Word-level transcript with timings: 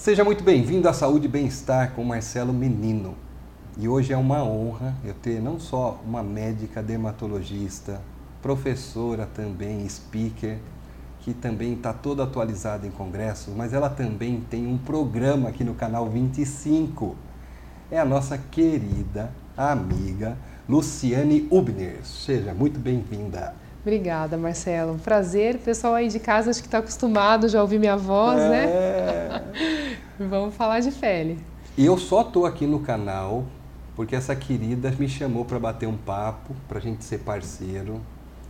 Seja 0.00 0.24
muito 0.24 0.42
bem-vindo 0.42 0.88
à 0.88 0.94
Saúde 0.94 1.26
e 1.26 1.28
Bem-Estar 1.28 1.92
com 1.92 2.02
Marcelo 2.02 2.54
Menino. 2.54 3.14
E 3.76 3.86
hoje 3.86 4.14
é 4.14 4.16
uma 4.16 4.42
honra 4.42 4.94
eu 5.04 5.12
ter 5.12 5.42
não 5.42 5.60
só 5.60 6.00
uma 6.06 6.22
médica 6.22 6.82
dermatologista, 6.82 8.00
professora 8.40 9.26
também, 9.26 9.86
speaker, 9.86 10.56
que 11.20 11.34
também 11.34 11.74
está 11.74 11.92
toda 11.92 12.24
atualizada 12.24 12.86
em 12.86 12.90
congressos, 12.90 13.54
mas 13.54 13.74
ela 13.74 13.90
também 13.90 14.42
tem 14.48 14.66
um 14.66 14.78
programa 14.78 15.50
aqui 15.50 15.62
no 15.62 15.74
canal 15.74 16.08
25. 16.08 17.14
É 17.90 18.00
a 18.00 18.04
nossa 18.06 18.38
querida 18.38 19.30
amiga 19.54 20.34
Luciane 20.66 21.46
Ubner. 21.50 21.98
Seja 22.06 22.54
muito 22.54 22.80
bem-vinda. 22.80 23.54
Obrigada, 23.82 24.38
Marcelo. 24.38 24.98
Prazer. 24.98 25.58
Pessoal 25.58 25.94
aí 25.94 26.08
de 26.08 26.18
casa 26.18 26.50
acho 26.50 26.62
que 26.62 26.68
está 26.68 26.78
acostumado 26.78 27.48
já 27.48 27.58
a 27.58 27.62
ouvir 27.62 27.78
minha 27.78 27.98
voz, 27.98 28.38
né? 28.38 28.64
é... 28.64 29.28
né? 29.28 29.79
Vamos 30.28 30.54
falar 30.54 30.80
de 30.80 30.92
pele. 30.92 31.38
E 31.78 31.86
eu 31.86 31.96
só 31.96 32.20
estou 32.20 32.44
aqui 32.44 32.66
no 32.66 32.80
canal 32.80 33.46
porque 33.96 34.14
essa 34.14 34.36
querida 34.36 34.90
me 34.98 35.08
chamou 35.08 35.46
para 35.46 35.58
bater 35.58 35.86
um 35.88 35.96
papo, 35.96 36.54
para 36.68 36.76
a 36.76 36.80
gente 36.80 37.02
ser 37.04 37.20
parceiro. 37.20 37.98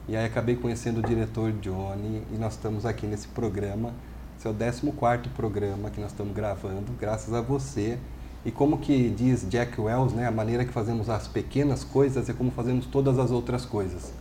E 0.08 0.16
aí 0.16 0.26
acabei 0.26 0.56
conhecendo 0.56 0.98
o 0.98 1.02
diretor 1.02 1.52
Johnny 1.52 2.24
e 2.32 2.36
nós 2.36 2.54
estamos 2.54 2.84
aqui 2.84 3.06
nesse 3.06 3.28
programa. 3.28 3.92
Esse 4.36 4.48
é 4.48 4.50
o 4.50 4.54
14 4.92 5.28
programa 5.28 5.90
que 5.90 6.00
nós 6.00 6.10
estamos 6.10 6.34
gravando, 6.34 6.92
graças 6.98 7.32
a 7.32 7.40
você. 7.40 7.98
E 8.44 8.50
como 8.50 8.78
que 8.78 9.08
diz 9.08 9.48
Jack 9.48 9.80
Wells, 9.80 10.12
né, 10.12 10.26
a 10.26 10.32
maneira 10.32 10.64
que 10.64 10.72
fazemos 10.72 11.08
as 11.08 11.28
pequenas 11.28 11.84
coisas 11.84 12.28
é 12.28 12.32
como 12.32 12.50
fazemos 12.50 12.86
todas 12.86 13.16
as 13.16 13.30
outras 13.30 13.64
coisas. 13.64 14.12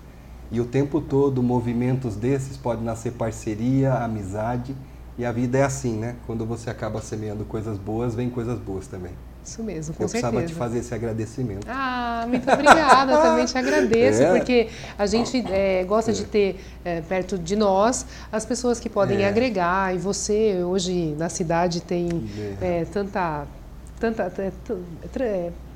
E 0.51 0.61
o 0.61 0.65
tempo 0.65 1.01
todo, 1.01 1.41
movimentos 1.41 2.15
desses 2.15 2.57
podem 2.57 2.83
nascer 2.83 3.13
parceria, 3.13 3.95
amizade, 3.95 4.75
e 5.19 5.25
a 5.25 5.33
vida 5.33 5.57
é 5.57 5.63
assim, 5.63 5.97
né? 5.97 6.15
Quando 6.25 6.45
você 6.45 6.69
acaba 6.69 7.01
semeando 7.01 7.43
coisas 7.43 7.77
boas, 7.77 8.15
vem 8.15 8.29
coisas 8.29 8.57
boas 8.57 8.87
também. 8.87 9.11
Isso 9.43 9.61
mesmo, 9.61 9.93
com 9.93 10.03
Eu 10.03 10.07
certeza. 10.07 10.31
precisava 10.31 10.47
te 10.47 10.57
fazer 10.57 10.79
esse 10.79 10.95
agradecimento. 10.95 11.67
Ah, 11.67 12.25
muito 12.25 12.49
obrigada, 12.49 13.17
também 13.21 13.45
te 13.45 13.57
agradeço, 13.57 14.21
é. 14.21 14.37
porque 14.37 14.69
a 14.97 15.05
gente 15.05 15.43
é, 15.51 15.83
gosta 15.83 16.11
é. 16.11 16.13
de 16.13 16.23
ter 16.23 16.61
é, 16.85 17.01
perto 17.01 17.37
de 17.37 17.57
nós 17.57 18.05
as 18.31 18.45
pessoas 18.45 18.79
que 18.79 18.89
podem 18.89 19.23
é. 19.23 19.27
agregar, 19.27 19.93
e 19.93 19.97
você 19.97 20.63
hoje 20.63 21.13
na 21.17 21.27
cidade 21.27 21.81
tem 21.81 22.09
é, 22.61 22.85
tanta, 22.85 23.45
tanta 23.99 24.31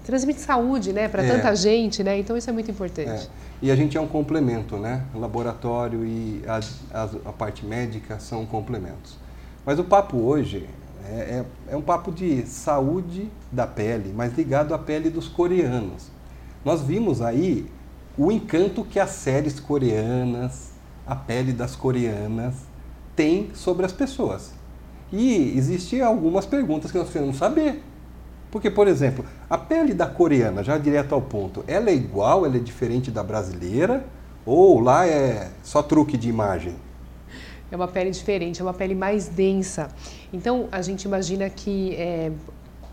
transmite 0.06 0.40
saúde 0.40 0.94
né, 0.94 1.10
para 1.10 1.22
tanta 1.22 1.54
gente, 1.54 2.02
né? 2.02 2.18
então 2.18 2.38
isso 2.38 2.50
é 2.50 2.54
muito 2.54 2.72
importante. 2.72 3.30
E 3.62 3.70
a 3.70 3.76
gente 3.76 3.98
é 3.98 4.02
um 4.02 4.08
complemento, 4.08 4.78
né? 4.78 5.04
O 5.14 5.20
laboratório 5.20 6.06
e 6.06 6.44
a, 6.46 6.60
a, 6.94 7.04
a 7.26 7.32
parte 7.32 7.66
médica 7.66 8.20
são 8.20 8.46
complementos. 8.46 9.23
Mas 9.66 9.80
o 9.80 9.84
papo 9.84 10.18
hoje 10.18 10.68
é, 11.06 11.14
é, 11.14 11.46
é, 11.70 11.78
um 11.78 11.82
papo 11.82 12.12
de 12.12 12.46
saúde 12.46 13.30
da 13.52 13.68
pele, 13.68 14.14
mas 14.16 14.34
ligado 14.34 14.74
à 14.74 14.78
pele 14.78 15.10
dos 15.10 15.28
coreanos. 15.28 16.12
Nós 16.64 16.82
vimos 16.82 17.22
aí 17.22 17.70
o 18.18 18.32
encanto 18.32 18.84
que 18.84 19.00
as 19.00 19.12
séries 19.12 19.60
coreanas, 19.60 20.72
a 21.06 21.16
pele 21.16 21.52
das 21.54 21.76
coreanas, 21.76 22.56
tem 23.16 23.52
sobre 23.54 23.86
as 23.86 23.92
pessoas. 23.92 24.52
E 25.12 25.58
existiam 25.58 26.08
algumas 26.08 26.46
perguntas 26.46 26.92
que 26.92 26.98
nós 26.98 27.10
queremos 27.10 27.38
saber. 27.38 27.84
Porque, 28.50 28.70
por 28.70 28.88
exemplo, 28.88 29.26
a 29.50 29.58
pele 29.58 29.94
da 29.94 30.08
coreana, 30.08 30.64
já 30.64 30.78
direto 30.78 31.14
ao 31.14 31.22
ponto, 31.22 31.64
ela 31.68 31.90
é 31.90 31.94
igual, 31.96 32.46
ela 32.46 32.56
é 32.56 32.60
diferente 32.60 33.12
da 33.12 33.24
brasileira? 33.24 34.06
Ou 34.46 34.80
lá 34.80 35.08
é 35.08 35.52
só 35.64 35.82
truque 35.82 36.18
de 36.18 36.30
imagem? 36.30 36.76
É 37.74 37.76
uma 37.76 37.88
pele 37.88 38.12
diferente, 38.12 38.62
é 38.62 38.64
uma 38.64 38.74
pele 38.74 38.94
mais 38.94 39.28
densa. 39.28 39.90
Então, 40.32 40.68
a 40.72 40.80
gente 40.84 41.06
imagina 41.06 41.50
que, 41.50 41.96
é, 41.96 42.32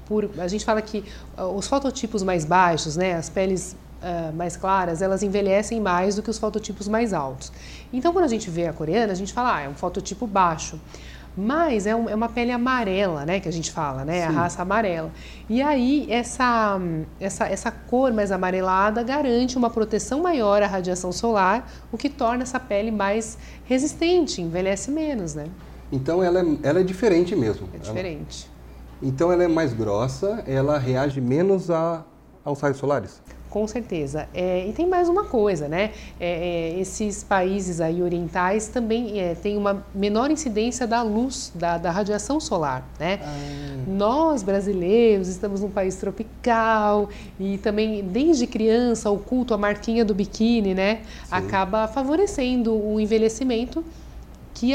por, 0.06 0.30
a 0.38 0.48
gente 0.48 0.64
fala 0.64 0.80
que 0.80 1.04
uh, 1.36 1.42
os 1.54 1.68
fototipos 1.68 2.22
mais 2.22 2.46
baixos, 2.46 2.96
né, 2.96 3.12
as 3.12 3.28
peles 3.28 3.76
uh, 4.00 4.34
mais 4.34 4.56
claras, 4.56 5.02
elas 5.02 5.22
envelhecem 5.22 5.78
mais 5.82 6.16
do 6.16 6.22
que 6.22 6.30
os 6.30 6.38
fototipos 6.38 6.88
mais 6.88 7.12
altos. 7.12 7.52
Então, 7.92 8.10
quando 8.10 8.24
a 8.24 8.28
gente 8.28 8.48
vê 8.48 8.68
a 8.68 8.72
coreana, 8.72 9.12
a 9.12 9.14
gente 9.14 9.34
fala, 9.34 9.56
ah, 9.56 9.60
é 9.60 9.68
um 9.68 9.74
fototipo 9.74 10.26
baixo. 10.26 10.80
Mas 11.36 11.86
é, 11.86 11.94
um, 11.94 12.08
é, 12.08 12.14
uma 12.14 12.28
pele 12.28 12.50
amarela, 12.50 13.24
né, 13.24 13.40
que 13.40 13.48
a 13.48 13.52
gente 13.52 13.70
fala, 13.70 14.04
né, 14.04 14.22
Sim. 14.22 14.26
a 14.26 14.30
raça 14.30 14.62
amarela. 14.62 15.10
E 15.48 15.62
aí 15.62 16.06
essa, 16.10 16.78
essa, 17.20 17.46
essa 17.46 17.70
cor 17.70 18.12
mais 18.12 18.32
amarelada 18.32 19.02
garante 19.02 19.56
uma 19.56 19.70
proteção 19.70 20.22
maior 20.22 20.62
à 20.62 20.66
radiação 20.66 21.12
solar, 21.12 21.70
o 21.92 21.96
que 21.96 22.08
torna 22.08 22.42
essa 22.42 22.58
pele 22.58 22.90
mais 22.90 23.38
resistente, 23.64 24.42
envelhece 24.42 24.90
menos, 24.90 25.34
né? 25.34 25.46
Então 25.92 26.22
ela 26.22 26.40
é, 26.40 26.44
ela 26.62 26.80
é 26.80 26.82
diferente 26.82 27.34
mesmo. 27.34 27.68
É 27.74 27.78
diferente. 27.78 28.46
Ela, 29.00 29.10
então 29.10 29.32
ela 29.32 29.44
é 29.44 29.48
mais 29.48 29.72
grossa, 29.72 30.42
ela 30.46 30.78
reage 30.78 31.20
menos 31.20 31.70
a, 31.70 32.04
aos 32.44 32.60
raios 32.60 32.76
solares? 32.76 33.22
Com 33.50 33.66
certeza. 33.66 34.28
É, 34.32 34.64
e 34.68 34.72
tem 34.72 34.86
mais 34.86 35.08
uma 35.08 35.24
coisa, 35.24 35.66
né? 35.66 35.90
É, 36.20 36.74
é, 36.76 36.80
esses 36.80 37.24
países 37.24 37.80
aí 37.80 38.00
orientais 38.00 38.68
também 38.68 39.20
é, 39.20 39.34
têm 39.34 39.56
uma 39.56 39.84
menor 39.92 40.30
incidência 40.30 40.86
da 40.86 41.02
luz, 41.02 41.50
da, 41.52 41.76
da 41.76 41.90
radiação 41.90 42.38
solar, 42.38 42.88
né? 42.98 43.18
Ah. 43.20 43.84
Nós, 43.88 44.44
brasileiros, 44.44 45.26
estamos 45.26 45.62
num 45.62 45.70
país 45.70 45.96
tropical 45.96 47.08
e 47.40 47.58
também, 47.58 48.04
desde 48.04 48.46
criança, 48.46 49.10
o 49.10 49.18
culto 49.18 49.52
à 49.52 49.58
marquinha 49.58 50.04
do 50.04 50.14
biquíni, 50.14 50.72
né? 50.72 51.00
Sim. 51.24 51.28
Acaba 51.32 51.88
favorecendo 51.88 52.72
o 52.72 53.00
envelhecimento 53.00 53.84
que 54.54 54.74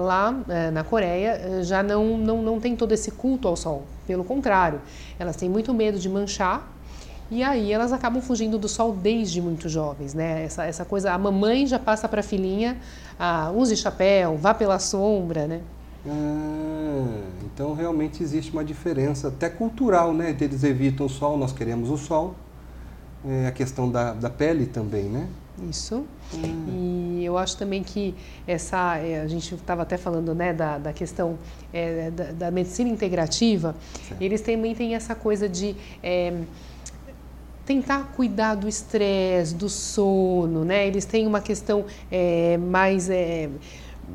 lá 0.00 0.34
é, 0.48 0.70
na 0.70 0.82
Coreia 0.82 1.30
é, 1.30 1.62
já 1.62 1.82
não, 1.82 2.18
não, 2.18 2.42
não 2.42 2.60
tem 2.60 2.74
todo 2.74 2.92
esse 2.92 3.10
culto 3.12 3.46
ao 3.46 3.56
sol. 3.56 3.84
Pelo 4.06 4.24
contrário, 4.24 4.80
elas 5.18 5.36
têm 5.36 5.48
muito 5.48 5.72
medo 5.72 5.98
de 5.98 6.08
manchar 6.08 6.71
e 7.32 7.42
aí 7.42 7.72
elas 7.72 7.94
acabam 7.94 8.20
fugindo 8.20 8.58
do 8.58 8.68
sol 8.68 8.94
desde 8.94 9.40
muito 9.40 9.66
jovens, 9.66 10.12
né? 10.12 10.44
Essa, 10.44 10.66
essa 10.66 10.84
coisa, 10.84 11.12
a 11.12 11.18
mamãe 11.18 11.66
já 11.66 11.78
passa 11.78 12.06
para 12.06 12.20
a 12.20 12.22
filhinha, 12.22 12.76
ah, 13.18 13.50
use 13.54 13.74
chapéu, 13.74 14.36
vá 14.36 14.52
pela 14.52 14.78
sombra, 14.78 15.46
né? 15.46 15.62
Ah, 16.06 17.22
então 17.46 17.72
realmente 17.72 18.22
existe 18.22 18.52
uma 18.52 18.62
diferença 18.62 19.28
até 19.28 19.48
cultural, 19.48 20.12
né? 20.12 20.36
Eles 20.38 20.62
evitam 20.62 21.06
o 21.06 21.08
sol, 21.08 21.38
nós 21.38 21.52
queremos 21.52 21.88
o 21.88 21.96
sol. 21.96 22.34
É 23.24 23.46
a 23.46 23.52
questão 23.52 23.90
da, 23.90 24.12
da 24.12 24.28
pele 24.28 24.66
também, 24.66 25.04
né? 25.04 25.26
Isso. 25.70 26.04
Hum. 26.34 27.18
E 27.20 27.24
eu 27.24 27.38
acho 27.38 27.56
também 27.56 27.82
que 27.82 28.14
essa, 28.46 28.98
é, 28.98 29.22
a 29.22 29.26
gente 29.26 29.54
estava 29.54 29.82
até 29.82 29.96
falando 29.96 30.34
né, 30.34 30.52
da, 30.52 30.76
da 30.76 30.92
questão 30.92 31.38
é, 31.72 32.10
da, 32.10 32.32
da, 32.32 32.50
medicina 32.50 32.90
integrativa, 32.90 33.74
certo. 34.06 34.20
eles 34.20 34.40
também 34.40 34.74
têm 34.74 34.94
essa 34.94 35.14
coisa 35.14 35.48
de 35.48 35.76
é, 36.02 36.34
tentar 37.64 38.12
cuidar 38.16 38.54
do 38.54 38.68
estresse, 38.68 39.54
do 39.54 39.68
sono, 39.68 40.64
né? 40.64 40.86
Eles 40.86 41.04
têm 41.04 41.26
uma 41.26 41.40
questão 41.40 41.84
é, 42.10 42.56
mais 42.56 43.08
é, 43.08 43.48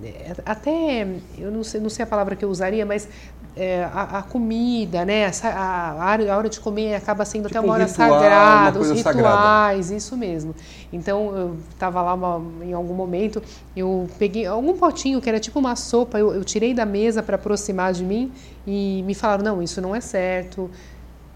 é, 0.04 0.36
até 0.46 1.08
eu 1.38 1.50
não 1.50 1.64
sei, 1.64 1.80
não 1.80 1.90
sei 1.90 2.04
a 2.04 2.08
palavra 2.08 2.36
que 2.36 2.44
eu 2.44 2.50
usaria, 2.50 2.86
mas 2.86 3.08
é, 3.56 3.86
a, 3.86 4.20
a, 4.20 4.22
comida, 4.22 5.04
né? 5.04 5.32
A, 5.44 5.48
a, 5.48 6.14
a, 6.14 6.38
hora 6.38 6.50
de 6.50 6.60
comer 6.60 6.94
acaba 6.94 7.26
sendo 7.26 7.48
tipo 7.48 7.58
até 7.58 7.66
uma 7.66 7.74
hora 7.74 7.86
ritual, 7.86 8.10
sagrada, 8.10 8.80
os 8.80 8.92
rituais, 8.92 9.16
sagrada. 9.16 9.96
isso 9.96 10.16
mesmo. 10.16 10.54
Então 10.94 11.36
eu 11.36 11.58
estava 11.72 12.02
lá 12.02 12.14
uma, 12.14 12.42
em 12.64 12.74
algum 12.74 12.94
momento, 12.94 13.42
eu 13.76 14.08
peguei 14.20 14.46
algum 14.46 14.78
potinho 14.78 15.20
que 15.20 15.28
era 15.28 15.40
tipo 15.40 15.58
uma 15.58 15.76
sopa, 15.76 16.20
eu, 16.20 16.34
eu 16.34 16.44
tirei 16.44 16.74
da 16.74 16.86
mesa 16.86 17.24
para 17.24 17.36
aproximar 17.36 17.94
de 17.94 18.04
mim 18.04 18.32
e 18.66 19.02
me 19.06 19.16
falaram 19.16 19.44
não, 19.44 19.64
isso 19.64 19.82
não 19.82 19.96
é 19.96 20.02
certo 20.02 20.70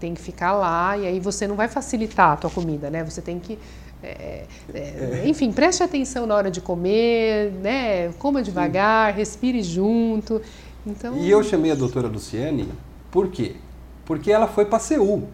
tem 0.02 0.14
que 0.14 0.20
ficar 0.20 0.52
lá 0.52 0.98
e 0.98 1.06
aí 1.06 1.20
você 1.20 1.46
não 1.46 1.54
vai 1.54 1.68
facilitar 1.68 2.32
a 2.32 2.36
tua 2.36 2.50
comida, 2.50 2.90
né? 2.90 3.04
Você 3.04 3.22
tem 3.22 3.38
que 3.38 3.56
é, 4.02 4.46
é, 4.74 4.78
é. 5.22 5.22
enfim, 5.28 5.52
preste 5.52 5.80
atenção 5.80 6.26
na 6.26 6.34
hora 6.34 6.50
de 6.50 6.60
comer, 6.60 7.52
né? 7.62 8.08
Coma 8.18 8.42
devagar, 8.42 9.12
Sim. 9.12 9.18
respire 9.18 9.62
junto. 9.62 10.42
Então... 10.84 11.16
E 11.18 11.30
eu 11.30 11.40
chamei 11.44 11.70
a 11.70 11.76
doutora 11.76 12.08
Luciane, 12.08 12.68
por 13.12 13.28
quê? 13.28 13.54
Porque 14.04 14.32
ela 14.32 14.48
foi 14.48 14.64
para 14.64 14.80
Seul. 14.80 15.28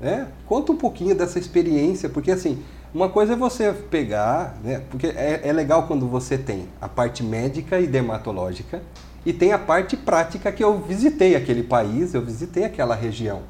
Né? 0.00 0.26
Conta 0.46 0.72
um 0.72 0.76
pouquinho 0.76 1.14
dessa 1.14 1.38
experiência, 1.38 2.08
porque 2.08 2.30
assim, 2.30 2.62
uma 2.94 3.10
coisa 3.10 3.34
é 3.34 3.36
você 3.36 3.74
pegar, 3.74 4.56
né? 4.64 4.82
porque 4.88 5.08
é, 5.08 5.42
é 5.44 5.52
legal 5.52 5.86
quando 5.86 6.08
você 6.08 6.38
tem 6.38 6.66
a 6.80 6.88
parte 6.88 7.22
médica 7.22 7.78
e 7.78 7.86
dermatológica 7.86 8.80
e 9.26 9.34
tem 9.34 9.52
a 9.52 9.58
parte 9.58 9.98
prática 9.98 10.50
que 10.50 10.64
eu 10.64 10.78
visitei 10.78 11.36
aquele 11.36 11.62
país, 11.62 12.14
eu 12.14 12.22
visitei 12.22 12.64
aquela 12.64 12.94
região. 12.94 13.42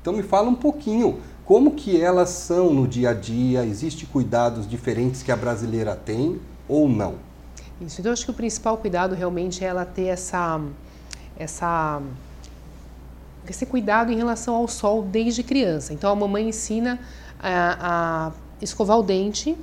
Então 0.00 0.12
me 0.12 0.22
fala 0.22 0.48
um 0.48 0.54
pouquinho 0.54 1.20
como 1.44 1.70
que 1.70 1.98
elas 2.00 2.28
são 2.28 2.74
no 2.74 2.86
dia 2.86 3.10
a 3.10 3.14
dia, 3.14 3.64
existe 3.64 4.04
cuidados 4.04 4.68
diferentes 4.68 5.22
que 5.22 5.32
a 5.32 5.36
brasileira 5.36 5.96
tem 5.96 6.38
ou 6.68 6.86
não? 6.88 7.14
Isso, 7.80 8.00
então 8.00 8.12
acho 8.12 8.24
que 8.24 8.30
o 8.30 8.34
principal 8.34 8.76
cuidado 8.76 9.14
realmente 9.14 9.64
é 9.64 9.68
ela 9.68 9.86
ter 9.86 10.08
essa, 10.08 10.60
essa, 11.38 12.02
esse 13.48 13.64
cuidado 13.64 14.12
em 14.12 14.16
relação 14.16 14.56
ao 14.56 14.68
sol 14.68 15.02
desde 15.02 15.42
criança. 15.42 15.94
Então 15.94 16.12
a 16.12 16.14
mamãe 16.14 16.48
ensina 16.48 17.00
a, 17.40 18.28
a 18.28 18.32
escovar 18.60 18.98
o 18.98 19.02
dente 19.02 19.56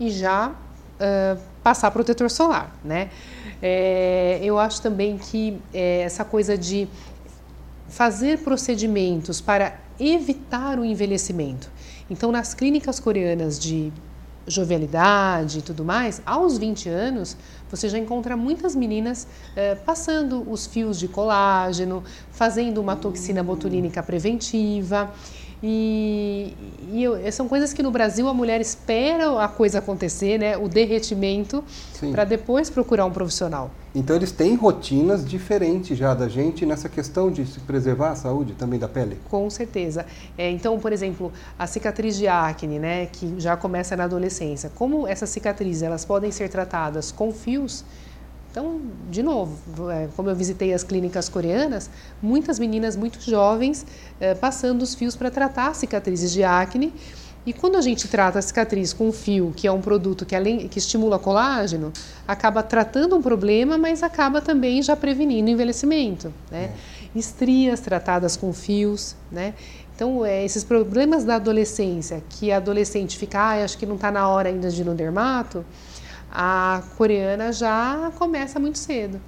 e 0.00 0.10
já 0.10 0.48
uh, 0.48 1.40
passar 1.62 1.90
protetor 1.90 2.30
solar, 2.30 2.74
né? 2.82 3.10
É, 3.60 4.40
eu 4.42 4.58
acho 4.58 4.80
também 4.80 5.18
que 5.18 5.60
é, 5.74 6.00
essa 6.02 6.24
coisa 6.24 6.56
de 6.56 6.88
fazer 7.88 8.38
procedimentos 8.38 9.40
para 9.40 9.78
evitar 9.98 10.78
o 10.78 10.84
envelhecimento. 10.84 11.70
Então, 12.08 12.30
nas 12.30 12.54
clínicas 12.54 13.00
coreanas 13.00 13.58
de 13.58 13.92
jovialidade 14.46 15.58
e 15.58 15.62
tudo 15.62 15.84
mais, 15.84 16.22
aos 16.24 16.56
20 16.56 16.88
anos, 16.88 17.36
você 17.70 17.88
já 17.88 17.98
encontra 17.98 18.36
muitas 18.36 18.74
meninas 18.74 19.26
eh, 19.54 19.74
passando 19.74 20.50
os 20.50 20.66
fios 20.66 20.98
de 20.98 21.06
colágeno, 21.06 22.02
fazendo 22.30 22.80
uma 22.80 22.96
toxina 22.96 23.42
botulínica 23.42 24.02
preventiva. 24.02 25.12
E, 25.62 26.54
e, 26.92 27.32
são 27.32 27.48
coisas 27.48 27.72
que 27.72 27.82
no 27.82 27.90
Brasil 27.90 28.28
a 28.28 28.34
mulher 28.34 28.60
espera 28.60 29.42
a 29.42 29.48
coisa 29.48 29.80
acontecer, 29.80 30.38
né? 30.38 30.56
o 30.56 30.68
derretimento, 30.68 31.64
para 32.12 32.24
depois 32.24 32.70
procurar 32.70 33.04
um 33.04 33.10
profissional. 33.10 33.70
Então 33.94 34.14
eles 34.14 34.30
têm 34.30 34.54
rotinas 34.54 35.26
diferentes 35.26 35.98
já 35.98 36.14
da 36.14 36.28
gente 36.28 36.64
nessa 36.64 36.88
questão 36.88 37.30
de 37.30 37.44
se 37.44 37.58
preservar 37.60 38.10
a 38.10 38.16
saúde 38.16 38.52
também 38.52 38.78
da 38.78 38.88
pele? 38.88 39.18
Com 39.28 39.50
certeza. 39.50 40.06
É, 40.36 40.48
então, 40.50 40.78
por 40.78 40.92
exemplo, 40.92 41.32
a 41.58 41.66
cicatriz 41.66 42.16
de 42.16 42.28
acne, 42.28 42.78
né, 42.78 43.06
que 43.06 43.34
já 43.38 43.56
começa 43.56 43.96
na 43.96 44.04
adolescência, 44.04 44.70
como 44.74 45.08
essas 45.08 45.30
cicatrizes 45.30 45.82
elas 45.82 46.04
podem 46.04 46.30
ser 46.30 46.48
tratadas 46.48 47.10
com 47.10 47.32
fios, 47.32 47.84
então, 48.50 48.80
de 49.10 49.22
novo, 49.22 49.90
é, 49.90 50.08
como 50.16 50.30
eu 50.30 50.34
visitei 50.34 50.72
as 50.72 50.82
clínicas 50.82 51.28
coreanas, 51.28 51.90
muitas 52.20 52.58
meninas 52.58 52.96
muito 52.96 53.20
jovens 53.20 53.84
é, 54.18 54.34
passando 54.34 54.82
os 54.82 54.94
fios 54.94 55.14
para 55.14 55.30
tratar 55.30 55.74
cicatrizes 55.74 56.32
de 56.32 56.42
acne. 56.42 56.92
E 57.46 57.52
quando 57.52 57.76
a 57.76 57.80
gente 57.80 58.08
trata 58.08 58.38
a 58.38 58.42
cicatriz 58.42 58.92
com 58.92 59.10
fio, 59.12 59.52
que 59.56 59.66
é 59.66 59.72
um 59.72 59.80
produto 59.80 60.26
que, 60.26 60.34
além, 60.34 60.68
que 60.68 60.78
estimula 60.78 61.18
colágeno, 61.18 61.92
acaba 62.26 62.62
tratando 62.62 63.16
um 63.16 63.22
problema, 63.22 63.78
mas 63.78 64.02
acaba 64.02 64.40
também 64.40 64.82
já 64.82 64.96
prevenindo 64.96 65.48
o 65.48 65.50
envelhecimento. 65.50 66.32
Né? 66.50 66.72
É. 67.14 67.18
Estrias 67.18 67.80
tratadas 67.80 68.36
com 68.36 68.52
fios, 68.52 69.16
né? 69.32 69.54
Então, 69.94 70.24
é, 70.24 70.44
esses 70.44 70.62
problemas 70.62 71.24
da 71.24 71.36
adolescência, 71.36 72.22
que 72.28 72.52
a 72.52 72.58
adolescente 72.58 73.16
fica, 73.16 73.40
ah, 73.40 73.64
acho 73.64 73.78
que 73.78 73.86
não 73.86 73.96
está 73.96 74.12
na 74.12 74.28
hora 74.28 74.48
ainda 74.48 74.70
de 74.70 74.82
ir 74.82 74.84
no 74.84 74.94
dermato, 74.94 75.64
a 76.30 76.82
coreana 76.96 77.52
já 77.52 78.12
começa 78.18 78.58
muito 78.58 78.78
cedo. 78.78 79.20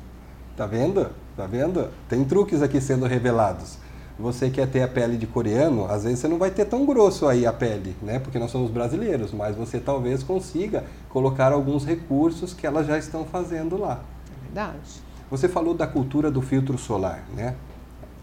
Tá 0.56 0.67
vendo? 0.67 1.11
Tá 1.37 1.47
vendo? 1.47 1.88
Tem 2.08 2.25
truques 2.25 2.62
aqui 2.62 2.81
sendo 2.81 3.06
revelados. 3.06 3.79
Você 4.19 4.50
quer 4.50 4.69
ter 4.69 4.82
a 4.82 4.88
pele 4.88 5.17
de 5.17 5.26
coreano, 5.26 5.87
às 5.91 6.05
vezes 6.05 6.19
você 6.19 6.29
não 6.29 6.37
vai 6.37 6.50
ter 6.50 6.67
tão 6.67 6.85
grosso 6.85 7.26
aí 7.26 7.47
a 7.47 7.52
pele, 7.52 7.97
né? 8.02 8.19
Porque 8.19 8.38
nós 8.38 8.50
somos 8.50 8.70
brasileiros, 8.70 9.32
mas 9.32 9.56
você 9.56 9.81
talvez 9.81 10.23
consiga 10.23 10.85
colocar 11.08 11.52
alguns 11.52 11.87
recursos 11.87 12.52
que 12.52 12.67
elas 12.67 12.87
já 12.87 12.99
estão 12.99 13.25
fazendo 13.25 13.79
lá. 13.79 14.00
É 14.31 14.44
verdade. 14.44 15.02
Você 15.31 15.49
falou 15.49 15.73
da 15.73 15.87
cultura 15.87 16.31
do 16.31 16.43
filtro 16.43 16.76
solar, 16.76 17.25
né? 17.35 17.55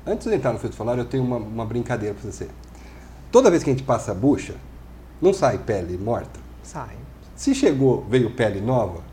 Antes 0.05 0.27
de 0.27 0.35
entrar 0.35 0.53
no 0.53 0.59
filtro 0.59 0.77
solar, 0.77 0.99
eu 0.99 1.05
tenho 1.05 1.23
uma, 1.23 1.37
uma 1.37 1.65
brincadeira 1.65 2.13
para 2.13 2.29
você. 2.31 2.47
Toda 3.31 3.49
vez 3.49 3.63
que 3.63 3.71
a 3.71 3.73
gente 3.73 3.83
passa 3.83 4.11
a 4.11 4.15
bucha, 4.15 4.53
não 5.19 5.33
sai 5.33 5.57
pele 5.57 5.97
morta? 5.97 6.39
Sai. 6.61 7.06
Se 7.37 7.53
chegou, 7.53 8.03
veio 8.09 8.31
pele 8.31 8.59
nova, 8.59 9.03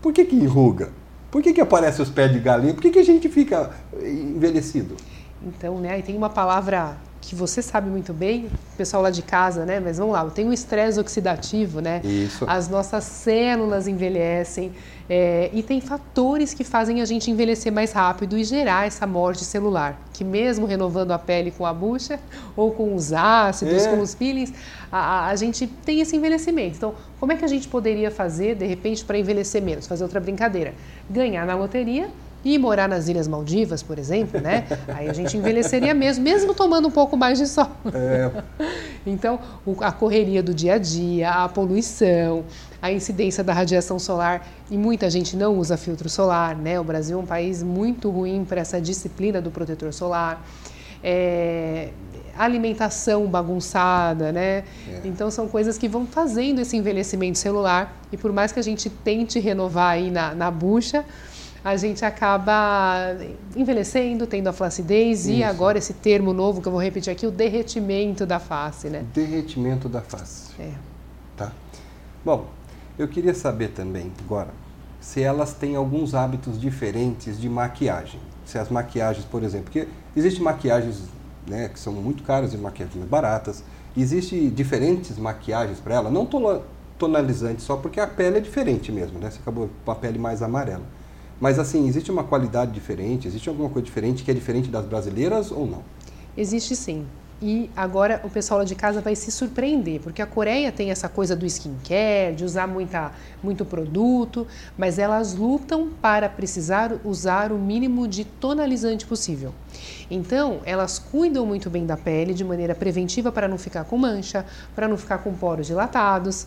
por 0.00 0.12
que 0.12 0.24
que 0.24 0.36
enruga? 0.36 0.90
Por 1.32 1.42
que 1.42 1.52
que 1.52 1.60
aparece 1.60 2.00
os 2.00 2.08
pés 2.08 2.32
de 2.32 2.38
galinha? 2.38 2.72
Por 2.72 2.80
que 2.80 2.90
que 2.90 2.98
a 3.00 3.04
gente 3.04 3.28
fica 3.28 3.72
envelhecido? 4.00 4.96
Então, 5.42 5.80
né, 5.80 5.98
e 5.98 6.02
tem 6.02 6.16
uma 6.16 6.30
palavra 6.30 6.96
que 7.22 7.36
você 7.36 7.62
sabe 7.62 7.88
muito 7.88 8.12
bem, 8.12 8.46
o 8.46 8.76
pessoal 8.76 9.00
lá 9.00 9.10
de 9.10 9.22
casa, 9.22 9.64
né? 9.64 9.78
Mas 9.78 9.96
vamos 9.96 10.12
lá, 10.12 10.28
tem 10.28 10.48
o 10.48 10.52
estresse 10.52 10.98
oxidativo, 10.98 11.80
né? 11.80 12.00
Isso. 12.04 12.44
As 12.48 12.68
nossas 12.68 13.04
células 13.04 13.86
envelhecem 13.86 14.72
é, 15.08 15.48
e 15.52 15.62
tem 15.62 15.80
fatores 15.80 16.52
que 16.52 16.64
fazem 16.64 17.00
a 17.00 17.04
gente 17.04 17.30
envelhecer 17.30 17.72
mais 17.72 17.92
rápido 17.92 18.36
e 18.36 18.42
gerar 18.42 18.88
essa 18.88 19.06
morte 19.06 19.44
celular, 19.44 20.00
que 20.12 20.24
mesmo 20.24 20.66
renovando 20.66 21.12
a 21.12 21.18
pele 21.18 21.52
com 21.52 21.64
a 21.64 21.72
bucha 21.72 22.18
ou 22.56 22.72
com 22.72 22.92
os 22.94 23.12
ácidos, 23.12 23.86
é. 23.86 23.90
com 23.90 24.00
os 24.00 24.16
peelings, 24.16 24.52
a, 24.90 25.28
a, 25.28 25.36
gente 25.36 25.66
tem 25.66 26.00
esse 26.00 26.16
envelhecimento. 26.16 26.76
Então, 26.76 26.94
como 27.20 27.30
é 27.30 27.36
que 27.36 27.44
a 27.44 27.48
gente 27.48 27.68
poderia 27.68 28.10
fazer, 28.10 28.56
de 28.56 28.66
repente, 28.66 29.04
para 29.04 29.16
envelhecer 29.16 29.62
menos? 29.62 29.86
Fazer 29.86 30.02
outra 30.02 30.18
brincadeira. 30.18 30.74
Ganhar 31.08 31.46
na 31.46 31.54
loteria 31.54 32.10
e 32.44 32.58
morar 32.58 32.88
nas 32.88 33.08
Ilhas 33.08 33.28
Maldivas, 33.28 33.82
por 33.82 33.98
exemplo, 33.98 34.40
né? 34.40 34.66
Aí 34.88 35.08
a 35.08 35.12
gente 35.12 35.36
envelheceria 35.36 35.94
mesmo, 35.94 36.24
mesmo 36.24 36.54
tomando 36.54 36.88
um 36.88 36.90
pouco 36.90 37.16
mais 37.16 37.38
de 37.38 37.46
sol. 37.46 37.68
É. 37.92 38.30
Então, 39.04 39.40
a 39.80 39.90
correria 39.90 40.40
do 40.44 40.54
dia 40.54 40.74
a 40.74 40.78
dia, 40.78 41.28
a 41.28 41.48
poluição, 41.48 42.44
a 42.80 42.92
incidência 42.92 43.42
da 43.42 43.52
radiação 43.52 43.98
solar, 43.98 44.46
e 44.70 44.78
muita 44.78 45.10
gente 45.10 45.36
não 45.36 45.58
usa 45.58 45.76
filtro 45.76 46.08
solar, 46.08 46.54
né? 46.54 46.78
O 46.78 46.84
Brasil 46.84 47.18
é 47.18 47.20
um 47.20 47.26
país 47.26 47.64
muito 47.64 48.08
ruim 48.10 48.44
para 48.44 48.60
essa 48.60 48.80
disciplina 48.80 49.40
do 49.40 49.50
protetor 49.50 49.92
solar. 49.92 50.46
É, 51.02 51.88
alimentação 52.36 53.26
bagunçada, 53.26 54.32
né? 54.32 54.64
É. 54.88 55.00
Então 55.04 55.30
são 55.30 55.48
coisas 55.48 55.76
que 55.76 55.88
vão 55.88 56.06
fazendo 56.06 56.60
esse 56.60 56.76
envelhecimento 56.76 57.38
celular 57.38 58.00
e 58.10 58.16
por 58.16 58.32
mais 58.32 58.52
que 58.52 58.58
a 58.58 58.62
gente 58.62 58.88
tente 58.88 59.38
renovar 59.38 59.90
aí 59.90 60.10
na, 60.10 60.34
na 60.34 60.50
bucha, 60.50 61.04
a 61.64 61.76
gente 61.76 62.04
acaba 62.04 63.16
envelhecendo, 63.56 64.26
tendo 64.26 64.48
a 64.48 64.52
flacidez 64.52 65.20
Isso. 65.20 65.30
e 65.30 65.44
agora 65.44 65.78
esse 65.78 65.94
termo 65.94 66.32
novo 66.32 66.60
que 66.60 66.68
eu 66.68 66.72
vou 66.72 66.80
repetir 66.80 67.12
aqui, 67.12 67.26
o 67.26 67.30
derretimento 67.30 68.26
da 68.26 68.38
face, 68.38 68.88
né? 68.88 69.04
Derretimento 69.14 69.88
da 69.88 70.00
face. 70.00 70.50
É. 70.58 70.72
Tá. 71.36 71.52
Bom, 72.24 72.46
eu 72.98 73.06
queria 73.08 73.34
saber 73.34 73.68
também 73.68 74.12
agora 74.24 74.50
se 75.00 75.20
elas 75.20 75.52
têm 75.52 75.74
alguns 75.74 76.14
hábitos 76.14 76.60
diferentes 76.60 77.40
de 77.40 77.48
maquiagem. 77.48 78.20
Se 78.44 78.58
as 78.58 78.68
maquiagens, 78.68 79.24
por 79.24 79.42
exemplo, 79.42 79.64
porque 79.64 79.88
existem 80.16 80.42
maquiagens 80.42 81.02
né, 81.46 81.68
que 81.68 81.78
são 81.78 81.92
muito 81.92 82.22
caras 82.22 82.54
e 82.54 82.56
maquiagens 82.56 83.04
baratas. 83.04 83.64
Existem 83.96 84.48
diferentes 84.48 85.18
maquiagens 85.18 85.80
para 85.80 85.96
ela, 85.96 86.10
não 86.10 86.26
tonalizantes 86.98 87.64
só 87.64 87.76
porque 87.76 88.00
a 88.00 88.06
pele 88.06 88.38
é 88.38 88.40
diferente 88.40 88.90
mesmo, 88.90 89.18
né? 89.18 89.30
Você 89.30 89.38
acabou 89.38 89.68
com 89.84 89.90
a 89.90 89.94
pele 89.94 90.18
mais 90.18 90.40
amarela. 90.40 90.84
Mas 91.42 91.58
assim, 91.58 91.88
existe 91.88 92.08
uma 92.08 92.22
qualidade 92.22 92.70
diferente? 92.70 93.26
Existe 93.26 93.48
alguma 93.48 93.68
coisa 93.68 93.84
diferente 93.84 94.22
que 94.22 94.30
é 94.30 94.34
diferente 94.34 94.68
das 94.68 94.86
brasileiras 94.86 95.50
ou 95.50 95.66
não? 95.66 95.82
Existe 96.36 96.76
sim. 96.76 97.04
E 97.42 97.68
agora 97.74 98.20
o 98.22 98.30
pessoal 98.30 98.58
lá 98.58 98.64
de 98.64 98.76
casa 98.76 99.00
vai 99.00 99.16
se 99.16 99.32
surpreender, 99.32 100.00
porque 100.00 100.22
a 100.22 100.26
Coreia 100.26 100.70
tem 100.70 100.92
essa 100.92 101.08
coisa 101.08 101.34
do 101.34 101.44
skincare, 101.44 102.36
de 102.36 102.44
usar 102.44 102.68
muita, 102.68 103.10
muito 103.42 103.64
produto, 103.64 104.46
mas 104.78 105.00
elas 105.00 105.34
lutam 105.34 105.90
para 106.00 106.28
precisar 106.28 106.92
usar 107.04 107.50
o 107.50 107.58
mínimo 107.58 108.06
de 108.06 108.24
tonalizante 108.24 109.04
possível. 109.04 109.52
Então, 110.08 110.60
elas 110.64 111.00
cuidam 111.00 111.44
muito 111.44 111.68
bem 111.68 111.84
da 111.84 111.96
pele 111.96 112.34
de 112.34 112.44
maneira 112.44 112.72
preventiva 112.72 113.32
para 113.32 113.48
não 113.48 113.58
ficar 113.58 113.82
com 113.82 113.98
mancha, 113.98 114.46
para 114.76 114.86
não 114.86 114.96
ficar 114.96 115.18
com 115.18 115.34
poros 115.34 115.66
dilatados. 115.66 116.46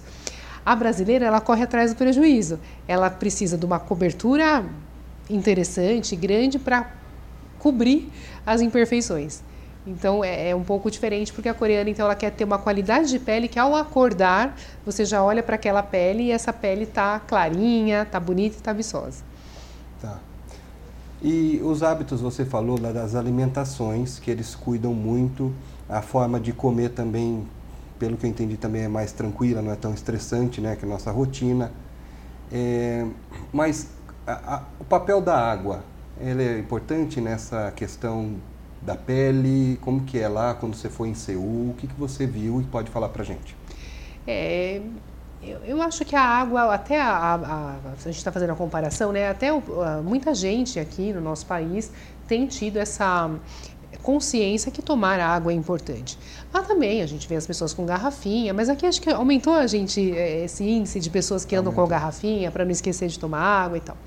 A 0.65 0.73
brasileira, 0.73 1.25
ela 1.25 1.41
corre 1.41 1.63
atrás 1.63 1.93
do 1.93 1.97
prejuízo. 1.97 2.61
Ela 2.87 3.09
precisa 3.09 3.57
de 3.57 3.65
uma 3.65 3.77
cobertura 3.77 4.65
interessante, 5.29 6.15
grande 6.15 6.59
para 6.59 6.91
cobrir 7.59 8.09
as 8.45 8.61
imperfeições. 8.61 9.41
Então 9.87 10.23
é, 10.23 10.49
é, 10.49 10.55
um 10.55 10.63
pouco 10.63 10.89
diferente 10.89 11.31
porque 11.31 11.47
a 11.47 11.53
coreana 11.53 11.89
então 11.89 12.05
ela 12.05 12.15
quer 12.15 12.31
ter 12.31 12.43
uma 12.43 12.57
qualidade 12.57 13.09
de 13.09 13.19
pele 13.19 13.47
que 13.47 13.59
ao 13.59 13.75
acordar 13.75 14.57
você 14.83 15.05
já 15.05 15.23
olha 15.23 15.43
para 15.43 15.55
aquela 15.55 15.83
pele 15.83 16.23
e 16.23 16.31
essa 16.31 16.51
pele 16.51 16.85
tá 16.85 17.19
clarinha, 17.19 18.05
tá 18.05 18.19
bonita 18.19 18.57
e 18.57 18.61
tá 18.61 18.73
viçosa. 18.73 19.23
Tá. 20.01 20.19
E 21.21 21.59
os 21.63 21.83
hábitos 21.83 22.19
você 22.21 22.45
falou 22.45 22.77
das 22.79 23.15
alimentações 23.15 24.19
que 24.19 24.29
eles 24.29 24.55
cuidam 24.55 24.93
muito, 24.93 25.53
a 25.87 26.01
forma 26.01 26.39
de 26.39 26.51
comer 26.51 26.89
também, 26.89 27.45
pelo 27.99 28.17
que 28.17 28.25
eu 28.25 28.29
entendi 28.29 28.57
também 28.57 28.83
é 28.83 28.87
mais 28.87 29.11
tranquila, 29.11 29.61
não 29.61 29.71
é 29.71 29.75
tão 29.75 29.93
estressante, 29.93 30.59
né, 30.59 30.75
que 30.75 30.85
a 30.85 30.87
nossa 30.87 31.11
rotina. 31.11 31.71
É, 32.51 33.05
mas 33.51 33.87
a, 34.33 34.63
o 34.79 34.83
papel 34.83 35.21
da 35.21 35.37
água, 35.37 35.83
ele 36.19 36.43
é 36.43 36.59
importante 36.59 37.19
nessa 37.21 37.71
questão 37.71 38.35
da 38.81 38.95
pele, 38.95 39.77
como 39.81 40.01
que 40.01 40.19
é 40.19 40.27
lá 40.27 40.53
quando 40.53 40.75
você 40.75 40.89
foi 40.89 41.09
em 41.09 41.15
Seul, 41.15 41.71
o 41.71 41.75
que, 41.77 41.87
que 41.87 41.95
você 41.95 42.25
viu 42.25 42.61
e 42.61 42.63
pode 42.63 42.91
falar 42.91 43.09
para 43.09 43.23
gente? 43.23 43.55
É, 44.27 44.81
eu, 45.41 45.59
eu, 45.65 45.81
acho 45.81 46.03
que 46.05 46.15
a 46.15 46.21
água, 46.21 46.73
até 46.73 46.99
a, 46.99 47.09
a, 47.09 47.35
a, 47.35 47.75
a 47.93 47.95
gente 48.05 48.17
está 48.17 48.31
fazendo 48.31 48.51
a 48.51 48.55
comparação, 48.55 49.11
né? 49.11 49.29
Até 49.29 49.53
o, 49.53 49.61
muita 50.03 50.33
gente 50.33 50.79
aqui 50.79 51.13
no 51.13 51.21
nosso 51.21 51.45
país 51.45 51.91
tem 52.27 52.47
tido 52.47 52.77
essa 52.77 53.29
consciência 54.05 54.71
que 54.71 54.83
tomar 54.83 55.19
água 55.19 55.51
é 55.51 55.55
importante. 55.55 56.15
Lá 56.53 56.61
também 56.61 57.01
a 57.01 57.07
gente 57.07 57.27
vê 57.27 57.35
as 57.35 57.47
pessoas 57.47 57.73
com 57.73 57.87
garrafinha, 57.87 58.53
mas 58.53 58.69
aqui 58.69 58.85
acho 58.85 59.01
que 59.01 59.09
aumentou 59.09 59.53
a 59.53 59.65
gente 59.65 60.15
é, 60.15 60.45
esse 60.45 60.63
índice 60.63 60.99
de 60.99 61.09
pessoas 61.09 61.43
que 61.43 61.55
andam 61.55 61.73
com 61.73 61.87
garrafinha 61.87 62.51
para 62.51 62.63
não 62.63 62.71
esquecer 62.71 63.07
de 63.07 63.17
tomar 63.17 63.39
água 63.39 63.77
e 63.79 63.81
tal. 63.81 63.97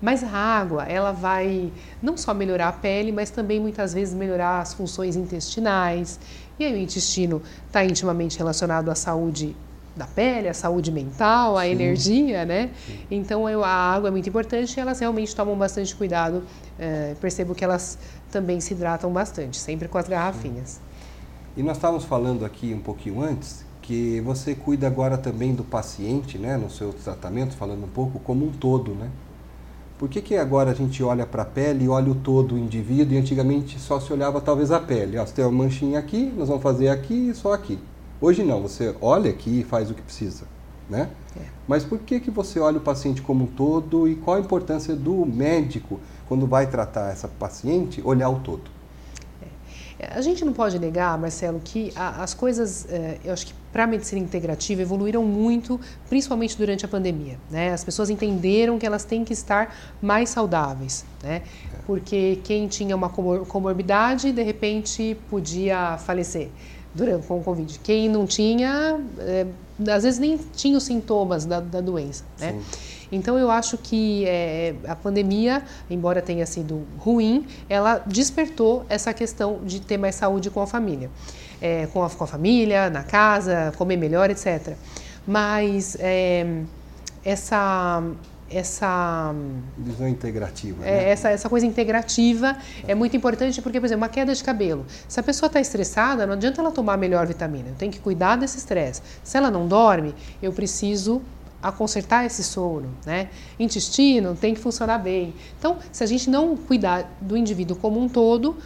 Mas 0.00 0.24
a 0.24 0.30
água, 0.30 0.84
ela 0.84 1.12
vai 1.12 1.70
não 2.02 2.16
só 2.16 2.32
melhorar 2.32 2.68
a 2.68 2.72
pele, 2.72 3.12
mas 3.12 3.28
também 3.28 3.60
muitas 3.60 3.92
vezes 3.92 4.14
melhorar 4.14 4.58
as 4.58 4.72
funções 4.72 5.16
intestinais. 5.16 6.18
E 6.58 6.64
aí 6.64 6.72
o 6.72 6.78
intestino 6.78 7.42
está 7.66 7.84
intimamente 7.84 8.38
relacionado 8.38 8.90
à 8.90 8.94
saúde 8.94 9.54
da 9.94 10.06
pele, 10.06 10.48
a 10.48 10.54
saúde 10.54 10.90
mental, 10.90 11.56
a 11.56 11.62
Sim. 11.62 11.70
energia, 11.70 12.44
né? 12.44 12.70
Sim. 12.86 12.98
Então 13.10 13.48
eu, 13.48 13.62
a 13.62 13.68
água 13.68 14.08
é 14.08 14.10
muito 14.10 14.28
importante 14.28 14.76
e 14.76 14.80
elas 14.80 14.98
realmente 15.00 15.34
tomam 15.34 15.56
bastante 15.56 15.94
cuidado. 15.94 16.42
É, 16.78 17.14
percebo 17.20 17.54
que 17.54 17.64
elas 17.64 17.98
também 18.30 18.60
se 18.60 18.72
hidratam 18.74 19.12
bastante, 19.12 19.58
sempre 19.58 19.88
com 19.88 19.98
as 19.98 20.08
garrafinhas. 20.08 20.80
E 21.56 21.62
nós 21.62 21.76
estávamos 21.76 22.04
falando 22.04 22.44
aqui 22.44 22.72
um 22.72 22.80
pouquinho 22.80 23.22
antes 23.22 23.64
que 23.82 24.20
você 24.20 24.54
cuida 24.54 24.86
agora 24.86 25.18
também 25.18 25.54
do 25.54 25.64
paciente, 25.64 26.38
né, 26.38 26.56
no 26.56 26.70
seu 26.70 26.92
tratamento, 26.92 27.54
falando 27.56 27.84
um 27.84 27.88
pouco 27.88 28.18
como 28.20 28.46
um 28.46 28.52
todo, 28.52 28.94
né? 28.94 29.10
Por 29.98 30.08
que, 30.08 30.20
que 30.20 30.36
agora 30.36 30.70
a 30.70 30.74
gente 30.74 31.02
olha 31.02 31.26
para 31.26 31.42
a 31.42 31.44
pele 31.44 31.84
e 31.84 31.88
olha 31.88 32.10
o 32.10 32.14
todo 32.14 32.54
o 32.54 32.58
indivíduo 32.58 33.14
e 33.14 33.18
antigamente 33.18 33.78
só 33.78 34.00
se 34.00 34.12
olhava 34.12 34.40
talvez 34.40 34.72
a 34.72 34.80
pele? 34.80 35.18
Ó, 35.18 35.24
você 35.26 35.34
tem 35.34 35.44
uma 35.44 35.64
manchinha 35.64 35.98
aqui, 35.98 36.32
nós 36.36 36.48
vamos 36.48 36.62
fazer 36.62 36.88
aqui 36.88 37.28
e 37.28 37.34
só 37.34 37.52
aqui. 37.52 37.78
Hoje 38.22 38.44
não, 38.44 38.62
você 38.62 38.94
olha 39.00 39.28
aqui 39.28 39.60
e 39.60 39.64
faz 39.64 39.90
o 39.90 39.94
que 39.94 40.00
precisa, 40.00 40.44
né? 40.88 41.10
É. 41.36 41.40
Mas 41.66 41.82
por 41.82 41.98
que, 41.98 42.20
que 42.20 42.30
você 42.30 42.60
olha 42.60 42.78
o 42.78 42.80
paciente 42.80 43.20
como 43.20 43.44
um 43.44 43.46
todo 43.48 44.06
e 44.06 44.14
qual 44.14 44.36
a 44.36 44.40
importância 44.40 44.94
do 44.94 45.26
médico, 45.26 45.98
quando 46.28 46.46
vai 46.46 46.68
tratar 46.68 47.10
essa 47.10 47.26
paciente, 47.26 48.00
olhar 48.04 48.28
o 48.28 48.38
todo? 48.38 48.70
A 50.10 50.20
gente 50.20 50.44
não 50.44 50.52
pode 50.52 50.78
negar, 50.78 51.16
Marcelo, 51.16 51.60
que 51.62 51.92
a, 51.94 52.22
as 52.22 52.34
coisas, 52.34 52.86
é, 52.90 53.18
eu 53.24 53.32
acho 53.32 53.46
que 53.46 53.54
para 53.72 53.84
a 53.84 53.86
medicina 53.86 54.20
integrativa 54.20 54.82
evoluíram 54.82 55.24
muito, 55.24 55.80
principalmente 56.08 56.56
durante 56.56 56.84
a 56.84 56.88
pandemia. 56.88 57.38
Né? 57.50 57.72
As 57.72 57.84
pessoas 57.84 58.10
entenderam 58.10 58.78
que 58.78 58.86
elas 58.86 59.04
têm 59.04 59.24
que 59.24 59.32
estar 59.32 59.74
mais 60.00 60.30
saudáveis, 60.30 61.04
né? 61.22 61.42
porque 61.86 62.40
quem 62.42 62.66
tinha 62.66 62.96
uma 62.96 63.08
comorbidade, 63.08 64.32
de 64.32 64.42
repente, 64.42 65.16
podia 65.30 65.96
falecer 65.98 66.50
durante, 66.94 67.26
com 67.26 67.38
o 67.38 67.42
Covid. 67.42 67.78
Quem 67.80 68.08
não 68.08 68.26
tinha, 68.26 69.00
é, 69.18 69.46
às 69.90 70.02
vezes 70.02 70.18
nem 70.18 70.38
tinha 70.54 70.76
os 70.76 70.84
sintomas 70.84 71.44
da, 71.44 71.60
da 71.60 71.80
doença. 71.80 72.24
Né? 72.38 72.60
Então 73.10 73.38
eu 73.38 73.50
acho 73.50 73.76
que 73.76 74.24
é, 74.26 74.74
a 74.88 74.96
pandemia, 74.96 75.62
embora 75.90 76.22
tenha 76.22 76.46
sido 76.46 76.86
ruim, 76.98 77.46
ela 77.68 77.98
despertou 78.06 78.86
essa 78.88 79.12
questão 79.12 79.60
de 79.64 79.80
ter 79.80 79.98
mais 79.98 80.14
saúde 80.14 80.48
com 80.50 80.60
a 80.60 80.66
família. 80.66 81.10
É, 81.60 81.86
com, 81.92 82.02
a, 82.02 82.10
com, 82.10 82.24
a, 82.24 82.26
família, 82.26 82.90
na 82.90 83.04
casa, 83.04 83.72
comer 83.76 83.96
melhor, 83.96 84.30
etc. 84.30 84.74
Mas 85.24 85.96
é, 86.00 86.62
essa 87.24 88.02
essa 88.52 89.34
visão 89.76 90.08
integrativa, 90.08 90.84
é, 90.84 90.90
né? 90.90 91.10
essa 91.10 91.30
essa 91.30 91.48
coisa 91.48 91.66
integrativa 91.66 92.56
é 92.86 92.94
muito 92.94 93.16
importante 93.16 93.60
porque 93.62 93.80
por 93.80 93.86
exemplo 93.86 94.02
uma 94.02 94.08
queda 94.08 94.34
de 94.34 94.42
cabelo 94.42 94.86
se 95.08 95.18
a 95.18 95.22
pessoa 95.22 95.46
está 95.46 95.60
estressada 95.60 96.26
não 96.26 96.34
adianta 96.34 96.60
ela 96.60 96.70
tomar 96.70 96.94
a 96.94 96.96
melhor 96.96 97.26
vitamina 97.26 97.68
eu 97.70 97.74
tenho 97.74 97.92
que 97.92 98.00
cuidar 98.00 98.36
desse 98.36 98.58
estresse 98.58 99.02
se 99.22 99.36
ela 99.36 99.50
não 99.50 99.66
dorme 99.66 100.14
eu 100.42 100.52
preciso 100.52 101.22
a 101.62 101.70
consertar 101.70 102.26
esse 102.26 102.42
sono, 102.42 102.88
né? 103.06 103.28
Intestino 103.56 104.34
tem 104.34 104.52
que 104.52 104.58
funcionar 104.58 104.98
bem. 104.98 105.32
Então, 105.56 105.78
se 105.92 106.02
a 106.02 106.06
gente 106.06 106.28
não 106.28 106.56
cuidar 106.56 107.08
do 107.20 107.36
indivíduo 107.36 107.76
como 107.76 108.00
um 108.00 108.08
todo, 108.08 108.56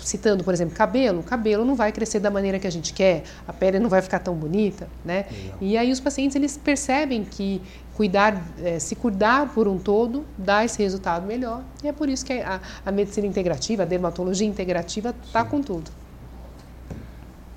citando, 0.00 0.44
por 0.44 0.54
exemplo, 0.54 0.74
cabelo, 0.76 1.20
o 1.20 1.22
cabelo 1.22 1.64
não 1.64 1.74
vai 1.74 1.90
crescer 1.90 2.20
da 2.20 2.30
maneira 2.30 2.58
que 2.58 2.66
a 2.66 2.70
gente 2.70 2.92
quer, 2.92 3.24
a 3.46 3.52
pele 3.52 3.78
não 3.78 3.88
vai 3.88 4.00
ficar 4.00 4.20
tão 4.20 4.34
bonita, 4.34 4.88
né? 5.04 5.26
E 5.60 5.76
aí 5.76 5.90
os 5.90 5.98
pacientes 5.98 6.36
eles 6.36 6.56
percebem 6.56 7.24
que 7.24 7.60
cuidar, 7.98 8.40
é, 8.62 8.78
se 8.78 8.94
cuidar 8.94 9.52
por 9.52 9.66
um 9.66 9.76
todo 9.76 10.24
dá 10.38 10.64
esse 10.64 10.80
resultado 10.80 11.26
melhor. 11.26 11.62
E 11.82 11.88
é 11.88 11.92
por 11.92 12.08
isso 12.08 12.24
que 12.24 12.32
a, 12.34 12.60
a 12.86 12.92
medicina 12.92 13.26
integrativa, 13.26 13.82
a 13.82 13.86
dermatologia 13.86 14.46
integrativa 14.46 15.12
está 15.24 15.44
com 15.44 15.60
tudo. 15.60 15.90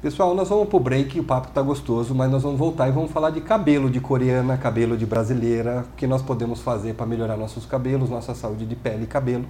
Pessoal, 0.02 0.34
nós 0.34 0.50
vamos 0.50 0.68
pro 0.68 0.80
break, 0.80 1.20
o 1.20 1.24
papo 1.24 1.50
tá 1.50 1.62
gostoso, 1.62 2.16
mas 2.16 2.32
nós 2.32 2.42
vamos 2.42 2.58
voltar 2.58 2.90
e 2.90 2.92
vamos 2.92 3.12
falar 3.12 3.30
de 3.30 3.40
cabelo 3.40 3.88
de 3.88 4.00
coreana, 4.00 4.58
cabelo 4.58 4.98
de 4.98 5.06
brasileira, 5.06 5.86
o 5.94 5.96
que 5.96 6.08
nós 6.08 6.24
podemos 6.24 6.60
fazer 6.60 6.96
para 6.96 7.06
melhorar 7.06 7.38
nossos 7.38 7.68
cabelos, 7.68 8.10
nossa 8.10 8.34
saúde 8.34 8.66
de 8.66 8.76
pele 8.76 9.04
e 9.04 9.08
cabelo. 9.08 9.46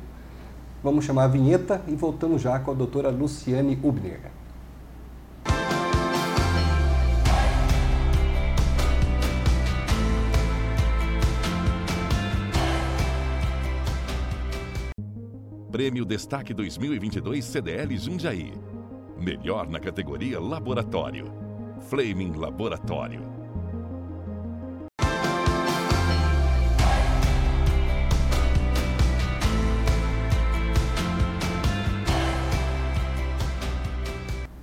Vamos 0.84 1.06
chamar 1.06 1.24
a 1.24 1.28
vinheta 1.30 1.82
e 1.88 1.96
voltamos 1.96 2.42
já 2.42 2.60
com 2.60 2.70
a 2.70 2.74
doutora 2.74 3.10
Luciane 3.10 3.80
Ubner. 3.82 4.41
Prêmio 15.72 16.04
Destaque 16.04 16.54
2022 16.54 17.46
CDL 17.46 17.98
Jundiaí 17.98 18.54
Melhor 19.18 19.70
na 19.70 19.80
categoria 19.80 20.38
Laboratório. 20.38 21.32
Flaming 21.88 22.34
Laboratório. 22.34 23.22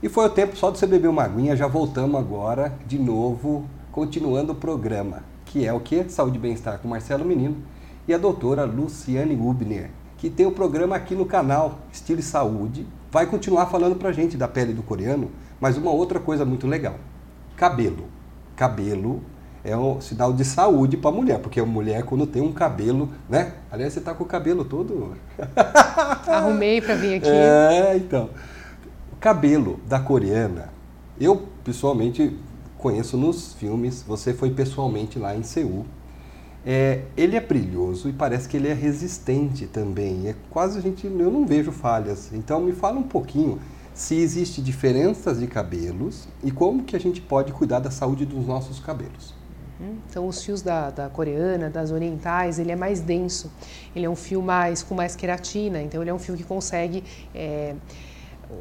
E 0.02 0.10
foi 0.10 0.26
o 0.26 0.28
tempo 0.28 0.58
só 0.58 0.70
de 0.70 0.78
você 0.78 0.86
beber 0.86 1.08
uma 1.08 1.24
aguinha, 1.24 1.56
já 1.56 1.66
voltamos 1.66 2.20
agora 2.20 2.78
de 2.86 2.98
novo, 2.98 3.66
continuando 3.90 4.52
o 4.52 4.56
programa, 4.56 5.22
que 5.46 5.64
é 5.64 5.72
o 5.72 5.80
que? 5.80 6.06
Saúde 6.10 6.36
e 6.36 6.40
Bem-Estar 6.40 6.78
com 6.80 6.88
Marcelo 6.88 7.24
Menino 7.24 7.56
e 8.06 8.12
a 8.12 8.18
doutora 8.18 8.64
Luciane 8.64 9.34
Gubner, 9.34 9.90
que 10.18 10.28
tem 10.28 10.44
o 10.44 10.52
programa 10.52 10.96
aqui 10.96 11.14
no 11.14 11.24
canal 11.24 11.78
Estilo 11.92 12.20
e 12.20 12.22
Saúde, 12.22 12.86
vai 13.10 13.24
continuar 13.24 13.66
falando 13.66 13.96
pra 13.96 14.12
gente 14.12 14.36
da 14.36 14.48
pele 14.48 14.74
do 14.74 14.82
coreano, 14.82 15.30
mas 15.60 15.76
uma 15.76 15.90
outra 15.90 16.20
coisa 16.20 16.44
muito 16.44 16.66
legal: 16.66 16.96
cabelo. 17.56 18.06
Cabelo 18.56 19.22
é 19.62 19.76
um 19.76 20.00
sinal 20.00 20.32
de 20.32 20.44
saúde 20.44 20.96
para 20.96 21.10
a 21.10 21.12
mulher, 21.12 21.38
porque 21.38 21.60
a 21.60 21.64
mulher 21.64 22.02
quando 22.02 22.26
tem 22.26 22.42
um 22.42 22.52
cabelo, 22.52 23.08
né? 23.28 23.54
Aliás, 23.70 23.92
você 23.92 24.00
tá 24.00 24.12
com 24.12 24.24
o 24.24 24.26
cabelo 24.26 24.64
todo 24.64 25.16
Arrumei 26.26 26.80
para 26.80 26.96
vir 26.96 27.14
aqui. 27.14 27.28
É, 27.28 27.96
então. 27.96 28.30
O 29.12 29.16
cabelo 29.16 29.78
da 29.86 30.00
coreana, 30.00 30.70
eu 31.20 31.44
pessoalmente 31.62 32.36
conheço 32.76 33.16
nos 33.16 33.54
filmes, 33.54 34.04
você 34.06 34.32
foi 34.32 34.50
pessoalmente 34.50 35.18
lá 35.18 35.36
em 35.36 35.42
Seul 35.42 35.84
é, 36.70 37.00
ele 37.16 37.34
é 37.34 37.40
brilhoso 37.40 38.10
e 38.10 38.12
parece 38.12 38.46
que 38.46 38.54
ele 38.54 38.68
é 38.68 38.74
resistente 38.74 39.66
também. 39.66 40.28
É 40.28 40.34
quase 40.50 40.78
a 40.78 40.82
gente, 40.82 41.06
eu 41.06 41.30
não 41.30 41.46
vejo 41.46 41.72
falhas. 41.72 42.30
Então 42.30 42.60
me 42.60 42.72
fala 42.72 42.98
um 42.98 43.04
pouquinho 43.04 43.58
se 43.94 44.16
existe 44.16 44.60
diferenças 44.60 45.40
de 45.40 45.46
cabelos 45.46 46.28
e 46.44 46.50
como 46.50 46.84
que 46.84 46.94
a 46.94 47.00
gente 47.00 47.22
pode 47.22 47.54
cuidar 47.54 47.78
da 47.78 47.90
saúde 47.90 48.26
dos 48.26 48.46
nossos 48.46 48.80
cabelos. 48.80 49.32
Uhum. 49.80 49.96
Então 50.10 50.28
os 50.28 50.44
fios 50.44 50.60
da, 50.60 50.90
da, 50.90 51.08
coreana, 51.08 51.70
das 51.70 51.90
orientais, 51.90 52.58
ele 52.58 52.70
é 52.70 52.76
mais 52.76 53.00
denso. 53.00 53.50
Ele 53.96 54.04
é 54.04 54.10
um 54.10 54.16
fio 54.16 54.42
mais 54.42 54.82
com 54.82 54.94
mais 54.94 55.16
queratina. 55.16 55.80
Então 55.80 56.02
ele 56.02 56.10
é 56.10 56.14
um 56.14 56.18
fio 56.18 56.36
que 56.36 56.44
consegue 56.44 57.02
é, 57.34 57.74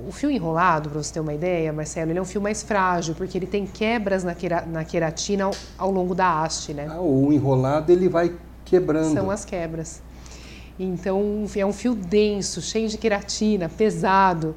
o 0.08 0.12
fio 0.12 0.29
enrolado, 0.29 0.89
para 0.89 1.01
você 1.01 1.13
ter 1.13 1.20
uma 1.20 1.34
ideia, 1.34 1.72
Marcelo, 1.72 2.12
ele 2.12 2.20
é 2.20 2.22
um 2.22 2.25
fio 2.25 2.41
mais 2.41 2.62
frágil, 2.62 3.15
porque 3.15 3.38
ele 3.38 3.48
tem 3.48 3.65
quebras 3.65 4.24
na, 4.24 4.36
na 4.67 4.84
queratina 4.84 5.46
ao, 5.46 5.51
ao, 5.77 5.91
longo 5.91 6.13
da 6.13 6.44
haste, 6.44 6.74
né? 6.74 6.88
Ah, 6.89 7.00
o 7.00 7.32
enrolado 7.32 7.91
ele 7.91 8.10
vai 8.10 8.34
quebrando. 8.65 9.13
São 9.13 9.32
as 9.32 9.46
quebras. 9.46 10.01
Então 10.77 11.46
é 11.56 11.65
um 11.65 11.74
fio 11.74 11.96
denso, 11.96 12.62
cheio 12.62 12.89
de 12.89 12.98
queratina, 12.98 13.70
pesado. 13.70 14.56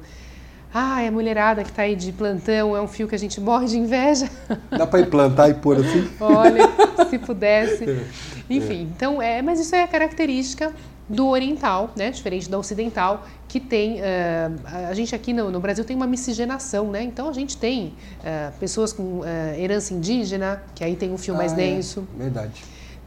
Ah, 0.73 1.01
é 1.01 1.07
a 1.07 1.11
mulherada 1.11 1.63
que 1.63 1.69
está 1.69 1.81
aí 1.81 1.95
de 1.95 2.11
plantão, 2.11 2.75
é 2.75 2.81
um 2.81 2.87
fio 2.87 3.07
que 3.07 3.15
a 3.15 3.19
gente 3.19 3.41
morre 3.41 3.67
de 3.67 3.77
inveja. 3.77 4.29
Dá 4.69 4.85
para 4.85 5.01
implantar 5.01 5.49
e 5.49 5.53
pôr 5.53 5.77
assim? 5.77 6.09
Olha, 6.19 6.63
se 7.09 7.17
pudesse. 7.17 7.85
É, 8.51 8.53
Enfim, 8.53 8.79
é. 8.79 8.81
então 8.81 9.21
é, 9.21 9.41
mas 9.41 9.61
isso 9.61 9.73
é 9.73 9.81
a 9.81 9.87
característica 9.87 10.73
do 11.11 11.27
oriental, 11.27 11.91
né, 11.95 12.09
diferente 12.09 12.49
da 12.49 12.57
ocidental, 12.57 13.27
que 13.47 13.59
tem, 13.59 13.99
uh, 13.99 14.85
a 14.89 14.93
gente 14.93 15.13
aqui 15.13 15.33
no, 15.33 15.51
no, 15.51 15.59
Brasil 15.59 15.83
tem 15.83 15.95
uma 15.95 16.07
miscigenação, 16.07 16.89
né, 16.89 17.03
então 17.03 17.27
a 17.27 17.33
gente 17.33 17.57
tem 17.57 17.87
uh, 18.19 18.57
pessoas 18.59 18.93
com 18.93 19.19
uh, 19.19 19.25
herança 19.57 19.93
indígena, 19.93 20.63
que 20.73 20.83
aí 20.83 20.95
tem 20.95 21.11
um 21.11 21.17
fio 21.17 21.33
ah, 21.33 21.37
mais 21.37 21.51
é, 21.51 21.55
denso. 21.55 22.07
É, 22.15 22.23
verdade. 22.23 22.63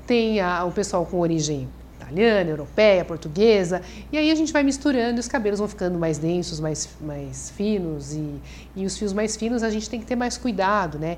Tem 0.06 0.38
o 0.66 0.70
pessoal 0.70 1.06
com 1.06 1.18
origem 1.18 1.66
italiana, 1.98 2.50
europeia, 2.50 3.02
portuguesa, 3.06 3.80
e 4.12 4.18
aí 4.18 4.30
a 4.30 4.34
gente 4.34 4.52
vai 4.52 4.62
misturando 4.62 5.18
e 5.18 5.20
os 5.20 5.28
cabelos 5.28 5.58
vão 5.58 5.66
ficando 5.66 5.98
mais 5.98 6.18
densos, 6.18 6.60
mais, 6.60 6.86
mais 7.00 7.48
finos, 7.56 8.12
e, 8.12 8.34
e 8.76 8.84
os 8.84 8.98
fios 8.98 9.14
mais 9.14 9.34
finos 9.34 9.62
a 9.62 9.70
gente 9.70 9.88
tem 9.88 9.98
que 9.98 10.04
ter 10.04 10.14
mais 10.14 10.36
cuidado, 10.36 10.98
né. 10.98 11.16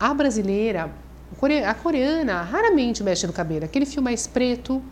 A 0.00 0.14
brasileira, 0.14 0.90
a 1.68 1.74
coreana, 1.74 2.40
raramente 2.40 3.02
mexe 3.02 3.26
no 3.26 3.32
cabelo, 3.34 3.66
aquele 3.66 3.84
fio 3.84 4.00
mais 4.00 4.26
preto, 4.26 4.82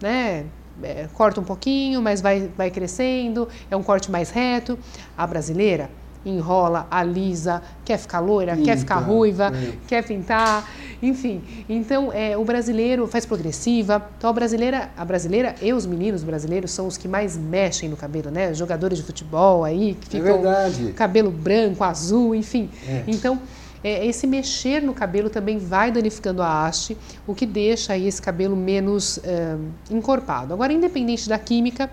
né, 0.00 0.44
é, 0.82 1.08
corta 1.14 1.40
um 1.40 1.44
pouquinho, 1.44 2.00
mas 2.00 2.20
vai, 2.20 2.50
vai 2.56 2.70
crescendo, 2.70 3.48
é 3.70 3.76
um 3.76 3.82
corte 3.82 4.10
mais 4.10 4.30
reto. 4.30 4.78
A 5.16 5.26
brasileira 5.26 5.90
enrola, 6.24 6.86
alisa, 6.90 7.62
quer 7.84 7.98
ficar 7.98 8.20
loira, 8.20 8.52
Pinta, 8.52 8.64
quer 8.64 8.78
ficar 8.78 8.98
ruiva, 8.98 9.52
é. 9.54 9.72
quer 9.86 10.04
pintar, 10.04 10.68
enfim. 11.02 11.42
Então, 11.68 12.12
é, 12.12 12.36
o 12.36 12.44
brasileiro 12.44 13.06
faz 13.06 13.26
progressiva. 13.26 14.10
Então, 14.16 14.30
a 14.30 14.32
brasileira, 14.32 14.90
a 14.96 15.04
brasileira 15.04 15.54
e 15.60 15.72
os 15.72 15.84
meninos 15.84 16.22
brasileiros 16.22 16.70
são 16.70 16.86
os 16.86 16.96
que 16.96 17.08
mais 17.08 17.36
mexem 17.36 17.88
no 17.88 17.96
cabelo, 17.96 18.30
né? 18.30 18.54
Jogadores 18.54 18.98
de 18.98 19.04
futebol 19.04 19.64
aí, 19.64 19.96
que 20.00 20.16
é 20.16 20.20
ficam 20.20 20.42
é 20.48 20.92
cabelo 20.92 21.30
branco, 21.30 21.82
azul, 21.82 22.34
enfim. 22.34 22.70
É. 22.86 23.02
Então, 23.06 23.40
é, 23.82 24.06
esse 24.06 24.26
mexer 24.26 24.80
no 24.82 24.94
cabelo 24.94 25.28
também 25.28 25.58
vai 25.58 25.90
danificando 25.90 26.42
a 26.42 26.66
haste, 26.66 26.96
o 27.26 27.34
que 27.34 27.46
deixa 27.46 27.92
aí 27.92 28.06
esse 28.06 28.22
cabelo 28.22 28.56
menos 28.56 29.18
é, 29.24 29.56
encorpado. 29.90 30.52
Agora, 30.54 30.72
independente 30.72 31.28
da 31.28 31.38
química, 31.38 31.90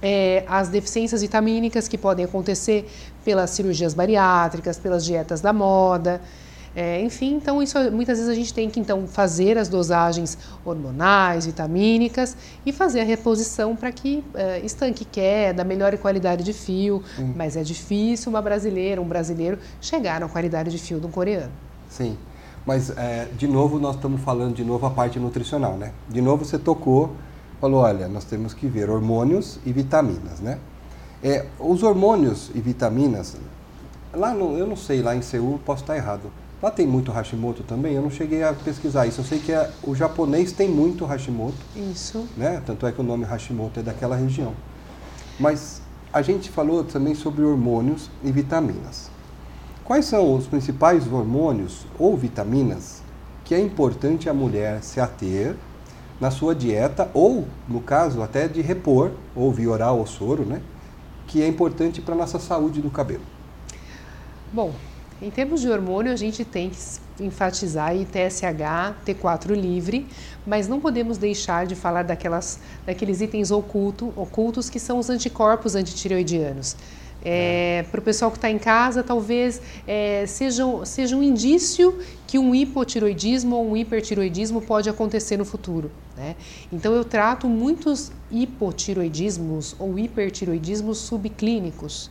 é, 0.00 0.44
as 0.48 0.68
deficiências 0.68 1.22
vitamínicas 1.22 1.86
que 1.86 1.96
podem 1.96 2.24
acontecer 2.24 2.88
pelas 3.24 3.50
cirurgias 3.50 3.94
bariátricas, 3.94 4.78
pelas 4.78 5.04
dietas 5.04 5.40
da 5.40 5.52
moda, 5.52 6.20
é, 6.74 7.02
enfim, 7.02 7.34
então 7.34 7.62
isso 7.62 7.78
muitas 7.90 8.18
vezes 8.18 8.32
a 8.32 8.34
gente 8.34 8.52
tem 8.54 8.70
que 8.70 8.80
então 8.80 9.06
fazer 9.06 9.58
as 9.58 9.68
dosagens 9.68 10.38
hormonais, 10.64 11.44
vitamínicas 11.44 12.34
e 12.64 12.72
fazer 12.72 13.00
a 13.00 13.04
reposição 13.04 13.76
para 13.76 13.92
que 13.92 14.24
é, 14.34 14.60
estanque 14.60 15.04
queda, 15.04 15.64
melhore 15.64 15.98
qualidade 15.98 16.42
de 16.42 16.52
fio. 16.52 17.02
Sim. 17.16 17.34
Mas 17.36 17.56
é 17.56 17.62
difícil 17.62 18.30
uma 18.30 18.40
brasileira, 18.40 19.02
um 19.02 19.06
brasileiro 19.06 19.58
chegar 19.80 20.20
na 20.20 20.28
qualidade 20.28 20.70
de 20.70 20.78
fio 20.78 20.98
de 20.98 21.06
um 21.06 21.10
coreano. 21.10 21.52
Sim, 21.90 22.16
mas 22.64 22.88
é, 22.96 23.28
de 23.36 23.46
novo 23.46 23.78
nós 23.78 23.96
estamos 23.96 24.22
falando 24.22 24.54
de 24.54 24.64
novo 24.64 24.86
a 24.86 24.90
parte 24.90 25.18
nutricional, 25.18 25.76
né? 25.76 25.92
De 26.08 26.22
novo 26.22 26.42
você 26.46 26.58
tocou, 26.58 27.14
falou, 27.60 27.82
olha, 27.82 28.08
nós 28.08 28.24
temos 28.24 28.54
que 28.54 28.66
ver 28.66 28.88
hormônios 28.88 29.58
e 29.66 29.72
vitaminas, 29.72 30.40
né? 30.40 30.58
É, 31.22 31.44
os 31.60 31.82
hormônios 31.82 32.50
e 32.54 32.60
vitaminas, 32.60 33.36
lá 34.12 34.32
no, 34.32 34.56
eu 34.56 34.66
não 34.66 34.74
sei, 34.74 35.02
lá 35.02 35.14
em 35.14 35.20
Seul, 35.20 35.60
posso 35.64 35.82
estar 35.82 35.96
errado 35.96 36.32
Lá 36.62 36.70
tem 36.70 36.86
muito 36.86 37.10
Hashimoto 37.10 37.64
também, 37.64 37.94
eu 37.94 38.02
não 38.02 38.10
cheguei 38.10 38.44
a 38.44 38.52
pesquisar 38.52 39.04
isso. 39.04 39.20
Eu 39.20 39.24
sei 39.24 39.40
que 39.40 39.50
é, 39.50 39.68
o 39.82 39.96
japonês 39.96 40.52
tem 40.52 40.68
muito 40.68 41.04
Hashimoto. 41.04 41.56
Isso. 41.74 42.24
Né? 42.36 42.62
Tanto 42.64 42.86
é 42.86 42.92
que 42.92 43.00
o 43.00 43.04
nome 43.04 43.24
Hashimoto 43.24 43.80
é 43.80 43.82
daquela 43.82 44.14
região. 44.14 44.54
Mas 45.40 45.82
a 46.12 46.22
gente 46.22 46.50
falou 46.50 46.84
também 46.84 47.16
sobre 47.16 47.42
hormônios 47.42 48.08
e 48.22 48.30
vitaminas. 48.30 49.10
Quais 49.82 50.04
são 50.04 50.36
os 50.36 50.46
principais 50.46 51.12
hormônios 51.12 51.84
ou 51.98 52.16
vitaminas 52.16 53.02
que 53.44 53.56
é 53.56 53.60
importante 53.60 54.28
a 54.28 54.34
mulher 54.34 54.84
se 54.84 55.00
ater 55.00 55.56
na 56.20 56.30
sua 56.30 56.54
dieta 56.54 57.10
ou, 57.12 57.48
no 57.68 57.80
caso, 57.80 58.22
até 58.22 58.46
de 58.46 58.60
repor, 58.60 59.10
ou 59.34 59.50
via 59.50 59.68
oral 59.68 59.98
ou 59.98 60.06
soro, 60.06 60.44
né? 60.44 60.62
Que 61.26 61.42
é 61.42 61.48
importante 61.48 62.00
para 62.00 62.14
a 62.14 62.18
nossa 62.18 62.38
saúde 62.38 62.80
do 62.80 62.88
cabelo? 62.88 63.24
Bom, 64.52 64.72
em 65.22 65.30
termos 65.30 65.60
de 65.60 65.68
hormônio, 65.68 66.12
a 66.12 66.16
gente 66.16 66.44
tem 66.44 66.70
que 66.70 67.24
enfatizar 67.24 67.90
aí 67.90 68.04
TSH, 68.04 69.06
T4 69.06 69.54
livre, 69.54 70.04
mas 70.44 70.66
não 70.66 70.80
podemos 70.80 71.16
deixar 71.16 71.64
de 71.64 71.76
falar 71.76 72.02
daquelas, 72.02 72.58
daqueles 72.84 73.20
itens 73.20 73.52
oculto, 73.52 74.12
ocultos 74.16 74.68
que 74.68 74.80
são 74.80 74.98
os 74.98 75.08
anticorpos 75.08 75.76
antitireoidianos. 75.76 76.76
É, 77.24 77.84
Para 77.88 78.00
o 78.00 78.02
pessoal 78.02 78.32
que 78.32 78.36
está 78.36 78.50
em 78.50 78.58
casa, 78.58 79.00
talvez 79.04 79.62
é, 79.86 80.24
seja, 80.26 80.64
seja 80.84 81.16
um 81.16 81.22
indício 81.22 81.96
que 82.26 82.36
um 82.36 82.52
hipotiroidismo 82.52 83.54
ou 83.54 83.70
um 83.70 83.76
hipertiroidismo 83.76 84.60
pode 84.60 84.90
acontecer 84.90 85.36
no 85.36 85.44
futuro. 85.44 85.88
Né? 86.16 86.34
Então, 86.72 86.92
eu 86.92 87.04
trato 87.04 87.48
muitos 87.48 88.10
hipotiroidismos 88.28 89.76
ou 89.78 89.96
hipertiroidismos 90.00 90.98
subclínicos. 90.98 92.10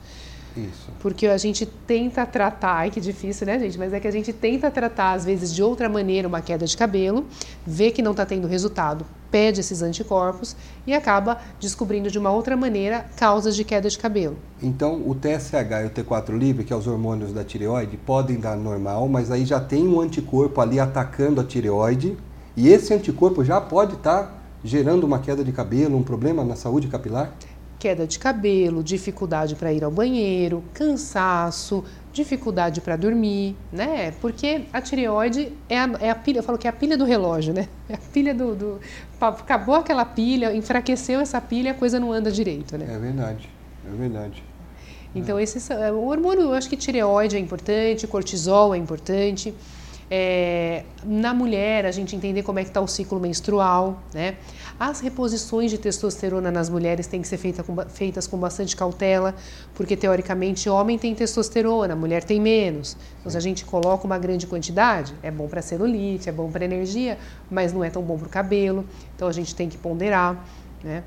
Isso. 0.55 0.91
Porque 0.99 1.27
a 1.27 1.37
gente 1.37 1.65
tenta 1.65 2.25
tratar, 2.25 2.73
ai 2.73 2.91
que 2.91 2.99
difícil, 2.99 3.47
né, 3.47 3.57
gente? 3.59 3.77
Mas 3.77 3.93
é 3.93 3.99
que 3.99 4.07
a 4.07 4.11
gente 4.11 4.33
tenta 4.33 4.69
tratar, 4.69 5.13
às 5.13 5.25
vezes, 5.25 5.53
de 5.53 5.63
outra 5.63 5.87
maneira 5.87 6.27
uma 6.27 6.41
queda 6.41 6.65
de 6.65 6.75
cabelo, 6.75 7.25
vê 7.65 7.91
que 7.91 8.01
não 8.01 8.11
está 8.11 8.25
tendo 8.25 8.47
resultado, 8.47 9.05
pede 9.29 9.61
esses 9.61 9.81
anticorpos 9.81 10.55
e 10.85 10.93
acaba 10.93 11.37
descobrindo 11.59 12.11
de 12.11 12.19
uma 12.19 12.31
outra 12.31 12.57
maneira 12.57 13.05
causas 13.15 13.55
de 13.55 13.63
queda 13.63 13.89
de 13.89 13.97
cabelo. 13.97 14.37
Então, 14.61 15.01
o 15.07 15.15
TSH 15.15 15.53
e 15.83 15.85
o 15.85 15.89
T4 15.89 16.37
livre, 16.37 16.65
que 16.65 16.73
é 16.73 16.75
os 16.75 16.85
hormônios 16.85 17.31
da 17.31 17.43
tireoide, 17.43 17.97
podem 17.97 18.37
dar 18.37 18.57
normal, 18.57 19.07
mas 19.07 19.31
aí 19.31 19.45
já 19.45 19.59
tem 19.59 19.87
um 19.87 20.01
anticorpo 20.01 20.59
ali 20.59 20.79
atacando 20.79 21.39
a 21.39 21.43
tireoide 21.43 22.17
e 22.55 22.67
esse 22.67 22.93
anticorpo 22.93 23.43
já 23.45 23.61
pode 23.61 23.95
estar 23.95 24.23
tá 24.23 24.41
gerando 24.63 25.05
uma 25.05 25.19
queda 25.19 25.43
de 25.43 25.51
cabelo, 25.51 25.97
um 25.97 26.03
problema 26.03 26.43
na 26.43 26.55
saúde 26.55 26.87
capilar? 26.87 27.33
Queda 27.81 28.05
de 28.05 28.19
cabelo, 28.19 28.83
dificuldade 28.83 29.55
para 29.55 29.73
ir 29.73 29.83
ao 29.83 29.89
banheiro, 29.89 30.63
cansaço, 30.71 31.83
dificuldade 32.13 32.79
para 32.79 32.95
dormir, 32.95 33.55
né? 33.73 34.11
Porque 34.21 34.65
a 34.71 34.79
tireoide 34.79 35.51
é 35.67 35.79
a, 35.79 35.89
é 35.99 36.09
a, 36.11 36.15
pilha, 36.15 36.37
eu 36.39 36.43
falo 36.43 36.59
que 36.59 36.67
é 36.67 36.69
a 36.69 36.73
pilha 36.73 36.95
do 36.95 37.05
relógio, 37.05 37.55
né? 37.55 37.67
É 37.89 37.95
a 37.95 37.97
pilha 37.97 38.35
do, 38.35 38.55
do, 38.55 38.79
Acabou 39.19 39.73
aquela 39.73 40.05
pilha, 40.05 40.53
enfraqueceu 40.53 41.19
essa 41.19 41.41
pilha, 41.41 41.71
a 41.71 41.73
coisa 41.73 41.99
não 41.99 42.11
anda 42.13 42.31
direito, 42.31 42.77
né? 42.77 42.85
É 42.87 42.99
verdade, 42.99 43.49
é 43.91 43.97
verdade. 43.97 44.43
Então, 45.15 45.39
esse, 45.39 45.73
o 45.91 46.05
hormônio, 46.05 46.43
eu 46.43 46.53
acho 46.53 46.69
que 46.69 46.77
tireoide 46.77 47.35
é 47.35 47.39
importante, 47.39 48.05
cortisol 48.05 48.75
é 48.75 48.77
importante. 48.77 49.53
É, 50.13 50.83
na 51.05 51.33
mulher, 51.33 51.85
a 51.85 51.91
gente 51.91 52.17
entender 52.17 52.43
como 52.43 52.59
é 52.59 52.63
que 52.63 52.69
está 52.69 52.81
o 52.81 52.87
ciclo 52.87 53.17
menstrual, 53.17 54.03
né? 54.13 54.35
As 54.77 54.99
reposições 54.99 55.71
de 55.71 55.77
testosterona 55.77 56.51
nas 56.51 56.69
mulheres 56.69 57.07
têm 57.07 57.21
que 57.21 57.27
ser 57.29 57.37
feita 57.37 57.63
com, 57.63 57.77
feitas 57.87 58.27
com 58.27 58.37
bastante 58.37 58.75
cautela, 58.75 59.33
porque 59.73 59.95
teoricamente 59.95 60.67
homem 60.67 60.97
tem 60.97 61.15
testosterona, 61.15 61.95
mulher 61.95 62.25
tem 62.25 62.41
menos. 62.41 62.97
Então, 63.21 63.31
se 63.31 63.37
a 63.37 63.39
gente 63.39 63.63
coloca 63.63 64.05
uma 64.05 64.17
grande 64.17 64.45
quantidade, 64.47 65.15
é 65.23 65.31
bom 65.31 65.47
para 65.47 65.61
celulite, 65.61 66.27
é 66.27 66.31
bom 66.33 66.51
para 66.51 66.65
energia, 66.65 67.17
mas 67.49 67.71
não 67.71 67.81
é 67.81 67.89
tão 67.89 68.01
bom 68.01 68.17
para 68.17 68.27
o 68.27 68.29
cabelo. 68.29 68.85
Então, 69.15 69.29
a 69.29 69.31
gente 69.31 69.55
tem 69.55 69.69
que 69.69 69.77
ponderar, 69.77 70.45
né? 70.83 71.05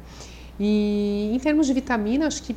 E 0.58 1.30
em 1.34 1.38
termos 1.40 1.66
de 1.66 1.74
vitamina, 1.74 2.26
acho 2.26 2.42
que 2.42 2.56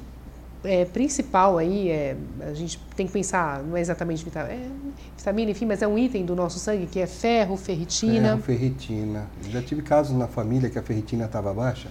é, 0.63 0.85
principal 0.85 1.57
aí, 1.57 1.89
é, 1.89 2.17
a 2.41 2.53
gente 2.53 2.79
tem 2.95 3.05
que 3.05 3.13
pensar, 3.13 3.63
não 3.63 3.77
é 3.77 3.81
exatamente 3.81 4.23
vitamina, 4.23 4.53
é, 4.53 4.69
vitamina, 5.15 5.51
enfim, 5.51 5.65
mas 5.65 5.81
é 5.81 5.87
um 5.87 5.97
item 5.97 6.25
do 6.25 6.35
nosso 6.35 6.59
sangue 6.59 6.87
que 6.87 6.99
é 6.99 7.07
ferro, 7.07 7.55
ferritina. 7.57 8.29
Ferro, 8.29 8.41
ferritina. 8.41 9.27
Já 9.49 9.61
tive 9.61 9.81
casos 9.81 10.17
na 10.17 10.27
família 10.27 10.69
que 10.69 10.79
a 10.79 10.83
ferritina 10.83 11.25
estava 11.25 11.53
baixa 11.53 11.89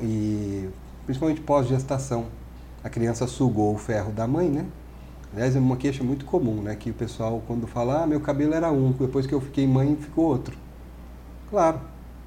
e 0.00 0.68
principalmente 1.04 1.40
pós-gestação. 1.40 2.26
A 2.82 2.88
criança 2.88 3.26
sugou 3.26 3.74
o 3.74 3.78
ferro 3.78 4.12
da 4.12 4.26
mãe, 4.26 4.48
né? 4.48 4.66
Aliás, 5.32 5.56
é 5.56 5.58
uma 5.58 5.76
queixa 5.76 6.02
muito 6.04 6.24
comum, 6.24 6.62
né? 6.62 6.74
Que 6.74 6.90
o 6.90 6.94
pessoal, 6.94 7.42
quando 7.46 7.66
fala, 7.66 8.02
ah, 8.02 8.06
meu 8.06 8.20
cabelo 8.20 8.54
era 8.54 8.70
um, 8.70 8.92
depois 8.92 9.26
que 9.26 9.32
eu 9.32 9.40
fiquei 9.40 9.66
mãe, 9.66 9.96
ficou 9.96 10.26
outro. 10.26 10.56
Claro, 11.48 11.80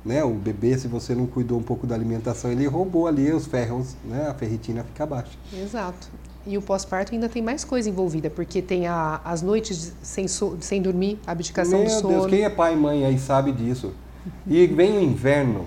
né? 0.05 0.23
O 0.23 0.33
bebê, 0.33 0.77
se 0.77 0.87
você 0.87 1.15
não 1.15 1.25
cuidou 1.25 1.57
um 1.57 1.63
pouco 1.63 1.87
da 1.87 1.95
alimentação, 1.95 2.51
ele 2.51 2.67
roubou 2.67 3.07
ali 3.07 3.31
os 3.31 3.47
ferros, 3.47 3.95
né? 4.05 4.27
A 4.29 4.33
ferritina 4.33 4.83
fica 4.83 5.05
baixa. 5.05 5.31
Exato. 5.51 6.07
E 6.45 6.57
o 6.57 6.61
pós-parto 6.61 7.13
ainda 7.13 7.27
tem 7.27 7.41
mais 7.41 7.63
coisa 7.63 7.89
envolvida, 7.89 8.29
porque 8.29 8.61
tem 8.61 8.85
a, 8.85 9.19
as 9.25 9.41
noites 9.41 9.93
sem, 10.03 10.27
so, 10.27 10.55
sem 10.61 10.79
dormir, 10.79 11.19
abdicação 11.25 11.79
Meu 11.79 11.87
do 11.87 11.91
sono. 11.91 12.09
Deus, 12.09 12.27
quem 12.27 12.43
é 12.43 12.49
pai 12.49 12.73
e 12.73 12.77
mãe 12.77 13.03
aí 13.03 13.17
sabe 13.17 13.51
disso. 13.51 13.93
E 14.45 14.67
vem 14.67 14.97
o 14.97 15.01
inverno, 15.01 15.65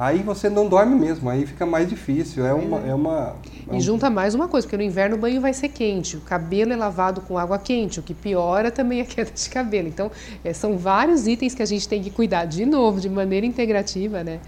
aí 0.00 0.22
você 0.22 0.48
não 0.48 0.66
dorme 0.66 0.98
mesmo, 0.98 1.28
aí 1.28 1.44
fica 1.44 1.66
mais 1.66 1.86
difícil. 1.86 2.46
É 2.46 2.54
uma. 2.54 2.78
É 2.78 2.94
uma 2.94 3.36
é 3.68 3.74
um... 3.74 3.76
E 3.76 3.80
junta 3.80 4.08
mais 4.08 4.34
uma 4.34 4.48
coisa, 4.48 4.66
porque 4.66 4.78
no 4.78 4.82
inverno 4.82 5.16
o 5.16 5.18
banho 5.18 5.42
vai 5.42 5.52
ser 5.52 5.68
quente, 5.68 6.16
o 6.16 6.22
cabelo 6.22 6.72
é 6.72 6.76
lavado 6.76 7.20
com 7.20 7.36
água 7.36 7.58
quente, 7.58 8.00
o 8.00 8.02
que 8.02 8.14
piora 8.14 8.70
também 8.70 9.02
a 9.02 9.04
queda 9.06 9.30
de 9.30 9.50
cabelo. 9.50 9.86
Então, 9.86 10.10
é, 10.42 10.54
são 10.54 10.78
vários 10.78 11.26
itens 11.26 11.54
que 11.54 11.62
a 11.62 11.66
gente 11.66 11.86
tem 11.86 12.02
que 12.02 12.10
cuidar 12.10 12.46
de 12.46 12.64
novo, 12.64 12.98
de 12.98 13.10
maneira 13.10 13.44
integrativa, 13.44 14.24
né? 14.24 14.40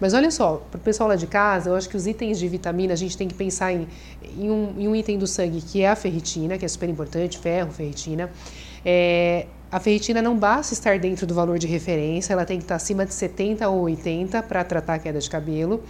Mas 0.00 0.12
olha 0.12 0.30
só, 0.30 0.56
para 0.70 0.78
o 0.78 0.80
pessoal 0.80 1.08
lá 1.08 1.16
de 1.16 1.26
casa, 1.26 1.70
eu 1.70 1.76
acho 1.76 1.88
que 1.88 1.96
os 1.96 2.06
itens 2.06 2.38
de 2.38 2.48
vitamina 2.48 2.92
a 2.92 2.96
gente 2.96 3.16
tem 3.16 3.28
que 3.28 3.34
pensar 3.34 3.72
em, 3.72 3.86
em, 4.36 4.50
um, 4.50 4.74
em 4.76 4.88
um 4.88 4.96
item 4.96 5.16
do 5.16 5.26
sangue 5.26 5.62
que 5.62 5.80
é 5.80 5.88
a 5.88 5.96
ferritina, 5.96 6.58
que 6.58 6.64
é 6.64 6.68
super 6.68 6.88
importante, 6.88 7.38
ferro, 7.38 7.70
ferritina. 7.70 8.30
É, 8.84 9.46
a 9.70 9.78
ferritina 9.78 10.22
não 10.22 10.36
basta 10.36 10.72
estar 10.72 10.98
dentro 10.98 11.26
do 11.26 11.34
valor 11.34 11.58
de 11.58 11.66
referência, 11.66 12.32
ela 12.32 12.44
tem 12.44 12.58
que 12.58 12.64
estar 12.64 12.76
acima 12.76 13.04
de 13.04 13.12
70 13.12 13.68
ou 13.68 13.82
80 13.82 14.42
para 14.42 14.64
tratar 14.64 14.94
a 14.94 14.98
queda 14.98 15.18
de 15.18 15.28
cabelo. 15.28 15.82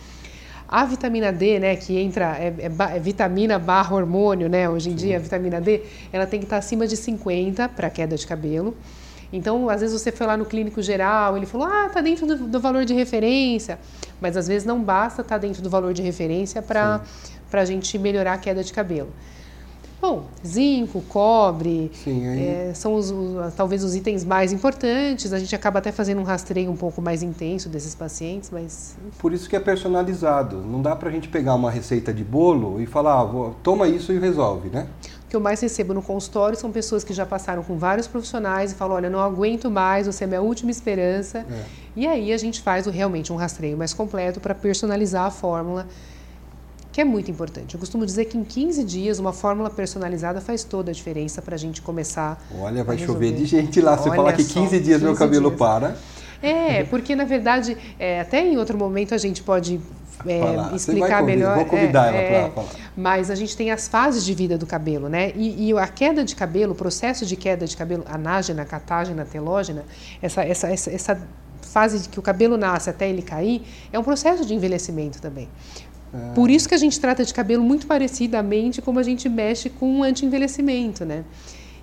A 0.67 0.85
vitamina 0.85 1.33
D, 1.33 1.59
né, 1.59 1.77
que 1.77 1.97
entra, 1.97 2.37
é, 2.39 2.55
é, 2.59 2.97
é 2.97 2.99
vitamina 2.99 3.59
barra 3.59 3.95
hormônio, 3.95 4.49
né, 4.49 4.69
hoje 4.69 4.91
em 4.91 4.95
dia, 4.95 5.17
a 5.17 5.21
vitamina 5.21 5.61
D, 5.61 5.83
ela 6.13 6.27
tem 6.27 6.41
que 6.41 6.47
estar 6.47 6.59
acima 6.59 6.87
de 6.87 6.97
50 6.97 7.69
para 7.71 7.89
queda 7.89 8.17
de 8.17 8.27
cabelo. 8.27 8.77
Então, 9.33 9.69
às 9.69 9.81
vezes 9.81 9.99
você 9.99 10.11
foi 10.11 10.27
lá 10.27 10.37
no 10.37 10.45
clínico 10.45 10.83
geral, 10.83 11.37
ele 11.37 11.47
falou, 11.47 11.67
ah, 11.67 11.89
tá 11.89 12.01
dentro 12.01 12.27
do, 12.27 12.37
do 12.37 12.61
valor 12.61 12.85
de 12.85 12.95
referência, 12.95 13.79
mas 14.21 14.37
às 14.37 14.49
vezes 14.49 14.67
não 14.67 14.83
basta 14.83 15.23
estar 15.23 15.37
tá 15.37 15.39
dentro 15.39 15.63
do 15.63 15.71
valor 15.71 15.95
de 15.95 16.03
referência 16.03 16.61
para 16.61 17.03
a 17.53 17.65
gente 17.65 17.97
melhorar 17.99 18.35
a 18.35 18.39
queda 18.39 18.65
de 18.65 18.73
cabelo. 18.73 19.13
Bom, 20.01 20.27
zinco, 20.47 21.03
cobre, 21.09 21.91
Sim, 21.93 22.25
é, 22.25 22.73
são 22.73 22.95
os, 22.95 23.11
os, 23.11 23.53
talvez 23.55 23.83
os 23.83 23.97
itens 23.97 24.25
mais 24.25 24.53
importantes. 24.53 25.33
A 25.33 25.41
gente 25.41 25.55
acaba 25.57 25.81
até 25.81 25.91
fazendo 25.91 26.21
um 26.21 26.25
rastreio 26.25 26.71
um 26.71 26.77
pouco 26.77 27.03
mais 27.03 27.21
intenso 27.21 27.69
desses 27.69 27.97
pacientes, 27.97 28.49
mas... 28.53 28.97
Por 29.19 29.33
isso 29.33 29.49
que 29.49 29.57
é 29.57 29.61
personalizado. 29.61 30.59
Não 30.59 30.81
dá 30.81 30.95
para 30.95 31.09
a 31.09 31.13
gente 31.13 31.29
pegar 31.29 31.55
uma 31.57 31.69
receita 31.69 32.15
de 32.15 32.23
bolo 32.23 32.81
e 32.81 32.87
falar, 32.87 33.23
ah, 33.23 33.51
toma 33.61 33.89
isso 33.89 34.13
e 34.13 34.19
resolve, 34.21 34.69
né? 34.69 34.87
O 35.25 35.29
que 35.29 35.35
eu 35.35 35.41
mais 35.41 35.61
recebo 35.61 35.93
no 35.93 36.01
consultório 36.01 36.57
são 36.57 36.71
pessoas 36.71 37.03
que 37.03 37.13
já 37.13 37.27
passaram 37.27 37.65
com 37.65 37.77
vários 37.77 38.07
profissionais 38.07 38.71
e 38.71 38.77
falam, 38.77 38.97
olha, 38.97 39.11
não 39.11 39.21
aguento 39.21 39.69
mais, 39.69 40.07
você 40.07 40.25
é 40.25 40.27
minha 40.29 40.41
última 40.41 40.71
esperança. 40.71 41.45
É. 41.51 41.65
E 41.97 42.07
aí 42.07 42.33
a 42.33 42.39
gente 42.39 42.63
faz 42.63 42.87
o, 42.87 42.91
realmente 42.91 43.33
um 43.33 43.37
rastreio 43.37 43.77
mais 43.77 43.93
completo 43.93 44.39
para 44.39 44.55
personalizar 44.55 45.25
a 45.25 45.31
fórmula 45.31 45.89
que 46.99 47.03
é 47.03 47.05
muito 47.05 47.31
importante. 47.31 47.75
Eu 47.75 47.79
costumo 47.79 48.05
dizer 48.05 48.25
que 48.25 48.37
em 48.37 48.43
15 48.43 48.83
dias 48.83 49.21
uma 49.21 49.33
fórmula 49.33 49.71
personalizada 49.71 50.41
faz 50.41 50.65
toda 50.65 50.91
a 50.91 50.93
diferença 50.93 51.41
para 51.41 51.55
a 51.55 51.59
gente 51.59 51.81
começar. 51.81 52.43
Olha, 52.61 52.83
vai 52.83 52.99
chover 52.99 53.33
de 53.33 53.45
gente 53.47 53.81
lá. 53.81 53.97
Você 53.97 54.09
Olha 54.09 54.17
fala 54.17 54.33
que 54.33 54.43
15 54.43 54.81
dias 54.81 54.97
15 54.97 55.05
meu 55.05 55.15
cabelo 55.15 55.49
dias. 55.51 55.59
para. 55.61 55.97
É, 56.43 56.83
porque 56.83 57.15
na 57.15 57.25
verdade, 57.25 57.77
é, 58.01 58.21
até 58.21 58.45
em 58.45 58.59
outro 58.59 58.77
momento 58.77 59.15
a 59.15 59.19
gente 59.19 59.45
pode 59.45 59.81
é, 60.27 60.75
explicar 60.75 61.23
melhor. 61.23 61.55
Vou 61.55 61.67
convidar 61.67 62.13
é, 62.13 62.17
ela 62.17 62.27
para 62.27 62.37
é, 62.37 62.51
falar. 62.67 62.91
Mas 62.97 63.31
a 63.31 63.37
gente 63.37 63.57
tem 63.57 63.71
as 63.71 63.87
fases 63.87 64.25
de 64.25 64.35
vida 64.35 64.59
do 64.59 64.67
cabelo, 64.67 65.09
né? 65.09 65.31
E, 65.37 65.69
e, 65.69 65.79
a 65.79 65.87
queda 65.87 66.25
de 66.25 66.35
cabelo, 66.35 66.73
o 66.73 66.75
processo 66.75 67.25
de 67.25 67.37
queda 67.37 67.65
de 67.65 67.77
cabelo, 67.77 68.03
anágena, 68.09 68.65
catágena, 68.65 69.25
telógena, 69.25 69.85
essa, 70.21 70.43
essa, 70.43 70.69
essa, 70.69 70.91
essa 70.91 71.29
fase 71.63 72.01
de 72.01 72.09
que 72.09 72.19
o 72.19 72.23
cabelo 72.23 72.57
nasce 72.57 72.91
até 72.91 73.09
ele 73.09 73.23
cair, 73.23 73.63
é 73.93 73.99
um 73.99 74.03
processo 74.03 74.45
de 74.45 74.53
envelhecimento 74.53 75.21
também. 75.21 75.49
É. 76.13 76.35
Por 76.35 76.51
isso 76.51 76.69
que 76.69 76.75
a 76.75 76.79
gente 76.79 76.99
trata 76.99 77.25
de 77.25 77.33
cabelo 77.35 77.63
muito 77.63 77.87
parecidamente 77.87 78.81
como 78.81 78.99
a 78.99 79.03
gente 79.03 79.29
mexe 79.29 79.69
com 79.69 80.01
o 80.01 80.03
anti-envelhecimento, 80.03 81.05
né? 81.05 81.25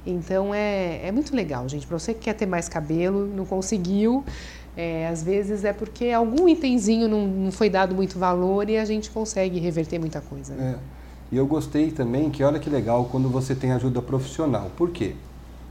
Então 0.06 0.54
é, 0.54 1.08
é 1.08 1.12
muito 1.12 1.36
legal, 1.36 1.68
gente. 1.68 1.88
Para 1.88 1.98
você 1.98 2.14
que 2.14 2.22
quer 2.22 2.34
ter 2.34 2.46
mais 2.46 2.70
cabelo, 2.70 3.26
não 3.26 3.46
conseguiu, 3.46 4.24
é, 4.78 5.08
às 5.08 5.24
vezes 5.24 5.64
é 5.64 5.74
porque 5.74 6.10
algum 6.10 6.48
itemzinho 6.48 7.08
não, 7.08 7.26
não, 7.26 7.52
foi 7.52 7.70
dado 7.70 7.96
muito 7.96 8.20
valor 8.20 8.70
e 8.70 8.78
a 8.78 8.86
gente 8.86 9.10
consegue 9.10 9.60
reverter 9.60 9.98
muita 10.00 10.22
coisa. 10.22 10.54
Né? 10.54 10.76
É. 10.76 10.96
E 11.32 11.38
eu 11.38 11.48
gostei 11.48 11.92
também 11.92 12.30
que 12.30 12.44
olha 12.44 12.60
que 12.60 12.70
legal 12.70 13.06
quando 13.12 13.30
você 13.30 13.56
tem 13.56 13.72
ajuda 13.72 14.02
profissional. 14.02 14.70
Por 14.78 14.92
quê? 14.92 15.16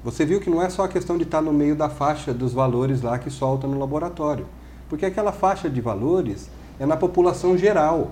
Você 0.02 0.26
viu 0.26 0.40
que 0.40 0.50
não 0.50 0.60
é 0.60 0.68
só 0.68 0.84
a 0.84 0.88
questão 0.88 1.16
de 1.16 1.22
estar 1.22 1.40
no 1.40 1.52
meio 1.52 1.76
da 1.76 1.88
faixa 1.88 2.34
dos 2.34 2.52
valores 2.52 3.00
lá 3.00 3.18
que 3.18 3.30
solta 3.30 3.66
no 3.66 3.78
laboratório. 3.78 4.46
Porque 4.88 5.06
aquela 5.06 5.32
faixa 5.32 5.70
de 5.70 5.80
valores 5.80 6.50
é 6.78 6.84
na 6.84 6.96
população 6.96 7.56
geral. 7.56 8.10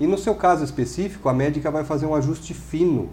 E 0.00 0.06
no 0.06 0.16
seu 0.16 0.34
caso 0.34 0.64
específico, 0.64 1.28
a 1.28 1.34
médica 1.34 1.70
vai 1.70 1.84
fazer 1.84 2.06
um 2.06 2.14
ajuste 2.14 2.54
fino 2.54 3.10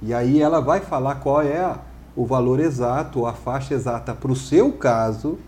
e 0.00 0.12
aí 0.12 0.42
ela 0.42 0.60
vai 0.60 0.80
falar 0.80 1.16
qual 1.16 1.42
é 1.42 1.78
o 2.16 2.26
valor 2.26 2.58
exato, 2.58 3.24
a 3.24 3.32
faixa 3.32 3.74
exata 3.74 4.12
para 4.14 4.32
o 4.32 4.36
seu 4.36 4.72
caso 4.72 5.38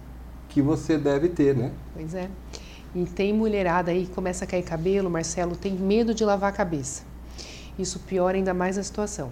que 0.49 0.63
você 0.63 0.97
deve 0.97 1.29
ter, 1.29 1.57
né? 1.57 1.73
Pois 1.93 2.15
é. 2.15 2.31
E 2.95 3.05
tem 3.05 3.33
mulherada 3.33 3.91
aí 3.91 4.07
que 4.07 4.13
começa 4.13 4.45
a 4.45 4.47
cair 4.47 4.63
cabelo, 4.63 5.11
Marcelo, 5.11 5.57
tem 5.57 5.75
medo 5.75 6.15
de 6.15 6.25
lavar 6.25 6.51
a 6.51 6.53
cabeça. 6.53 7.03
Isso 7.77 7.99
piora 7.99 8.37
ainda 8.37 8.55
mais 8.55 8.79
a 8.79 8.83
situação. 8.85 9.31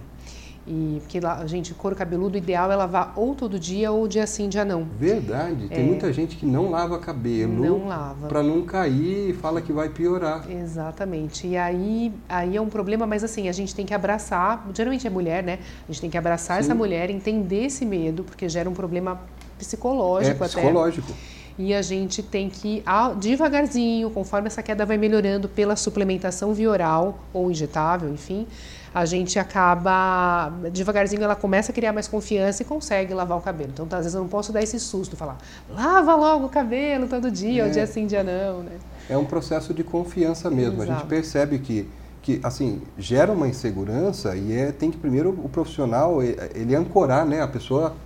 E 0.65 0.99
porque 1.01 1.19
a 1.25 1.45
gente, 1.45 1.73
couro 1.73 1.95
cabeludo, 1.95 2.35
o 2.35 2.37
ideal 2.37 2.71
é 2.71 2.75
lavar 2.75 3.13
ou 3.17 3.35
todo 3.35 3.59
dia 3.59 3.91
ou 3.91 4.07
dia 4.07 4.25
sim, 4.25 4.47
dia 4.47 4.63
não. 4.63 4.87
Verdade. 4.97 5.67
Tem 5.67 5.83
é, 5.83 5.83
muita 5.83 6.13
gente 6.13 6.37
que 6.37 6.45
não 6.45 6.69
lava 6.69 6.97
cabelo. 6.99 7.53
Não 7.53 7.87
lava. 7.87 8.27
Para 8.27 8.41
não 8.41 8.61
cair 8.61 9.31
e 9.31 9.33
fala 9.33 9.61
que 9.61 9.73
vai 9.73 9.89
piorar. 9.89 10.49
Exatamente. 10.49 11.47
E 11.47 11.57
aí, 11.57 12.13
aí 12.29 12.55
é 12.55 12.61
um 12.61 12.69
problema, 12.69 13.05
mas 13.05 13.23
assim, 13.25 13.49
a 13.49 13.51
gente 13.51 13.75
tem 13.75 13.85
que 13.85 13.93
abraçar, 13.93 14.65
geralmente 14.73 15.05
é 15.05 15.09
mulher, 15.09 15.43
né? 15.43 15.59
A 15.87 15.91
gente 15.91 15.99
tem 15.99 16.09
que 16.09 16.17
abraçar 16.17 16.57
sim. 16.57 16.63
essa 16.63 16.75
mulher, 16.75 17.09
entender 17.09 17.65
esse 17.65 17.85
medo, 17.85 18.23
porque 18.23 18.47
gera 18.47 18.69
um 18.69 18.73
problema 18.73 19.19
psicológico, 19.57 20.43
é, 20.43 20.47
psicológico. 20.47 21.11
até 21.11 21.33
e 21.57 21.73
a 21.73 21.81
gente 21.81 22.23
tem 22.23 22.49
que 22.49 22.77
ir 22.77 22.83
devagarzinho, 23.19 24.09
conforme 24.09 24.47
essa 24.47 24.63
queda 24.63 24.85
vai 24.85 24.97
melhorando 24.97 25.47
pela 25.47 25.75
suplementação 25.75 26.53
via 26.53 26.69
oral 26.69 27.19
ou 27.31 27.51
injetável, 27.51 28.09
enfim, 28.09 28.47
a 28.93 29.05
gente 29.05 29.39
acaba, 29.39 30.51
devagarzinho 30.71 31.23
ela 31.23 31.35
começa 31.35 31.71
a 31.71 31.75
criar 31.75 31.91
mais 31.91 32.07
confiança 32.07 32.61
e 32.61 32.65
consegue 32.65 33.13
lavar 33.13 33.37
o 33.37 33.41
cabelo. 33.41 33.71
Então, 33.73 33.85
às 33.89 34.05
vezes 34.05 34.13
eu 34.13 34.21
não 34.21 34.27
posso 34.27 34.53
dar 34.53 34.61
esse 34.61 34.79
susto, 34.79 35.15
falar, 35.15 35.37
lava 35.69 36.15
logo 36.15 36.45
o 36.45 36.49
cabelo 36.49 37.07
todo 37.07 37.31
dia, 37.31 37.63
é. 37.63 37.65
ou 37.65 37.71
dia 37.71 37.87
sim, 37.87 38.05
dia 38.05 38.23
não, 38.23 38.61
né? 38.61 38.77
É 39.09 39.17
um 39.17 39.25
processo 39.25 39.73
de 39.73 39.83
confiança 39.83 40.49
mesmo. 40.49 40.83
Exato. 40.83 40.91
A 40.91 40.95
gente 40.95 41.07
percebe 41.07 41.59
que 41.59 41.89
que 42.21 42.39
assim 42.41 42.81
gera 42.97 43.33
uma 43.33 43.49
insegurança 43.49 44.33
e 44.33 44.53
é 44.53 44.71
tem 44.71 44.89
que 44.89 44.97
primeiro 44.97 45.29
o 45.43 45.49
profissional 45.49 46.23
ele 46.23 46.73
ancorar 46.73 47.25
né 47.25 47.41
a 47.41 47.47
pessoa 47.49 47.97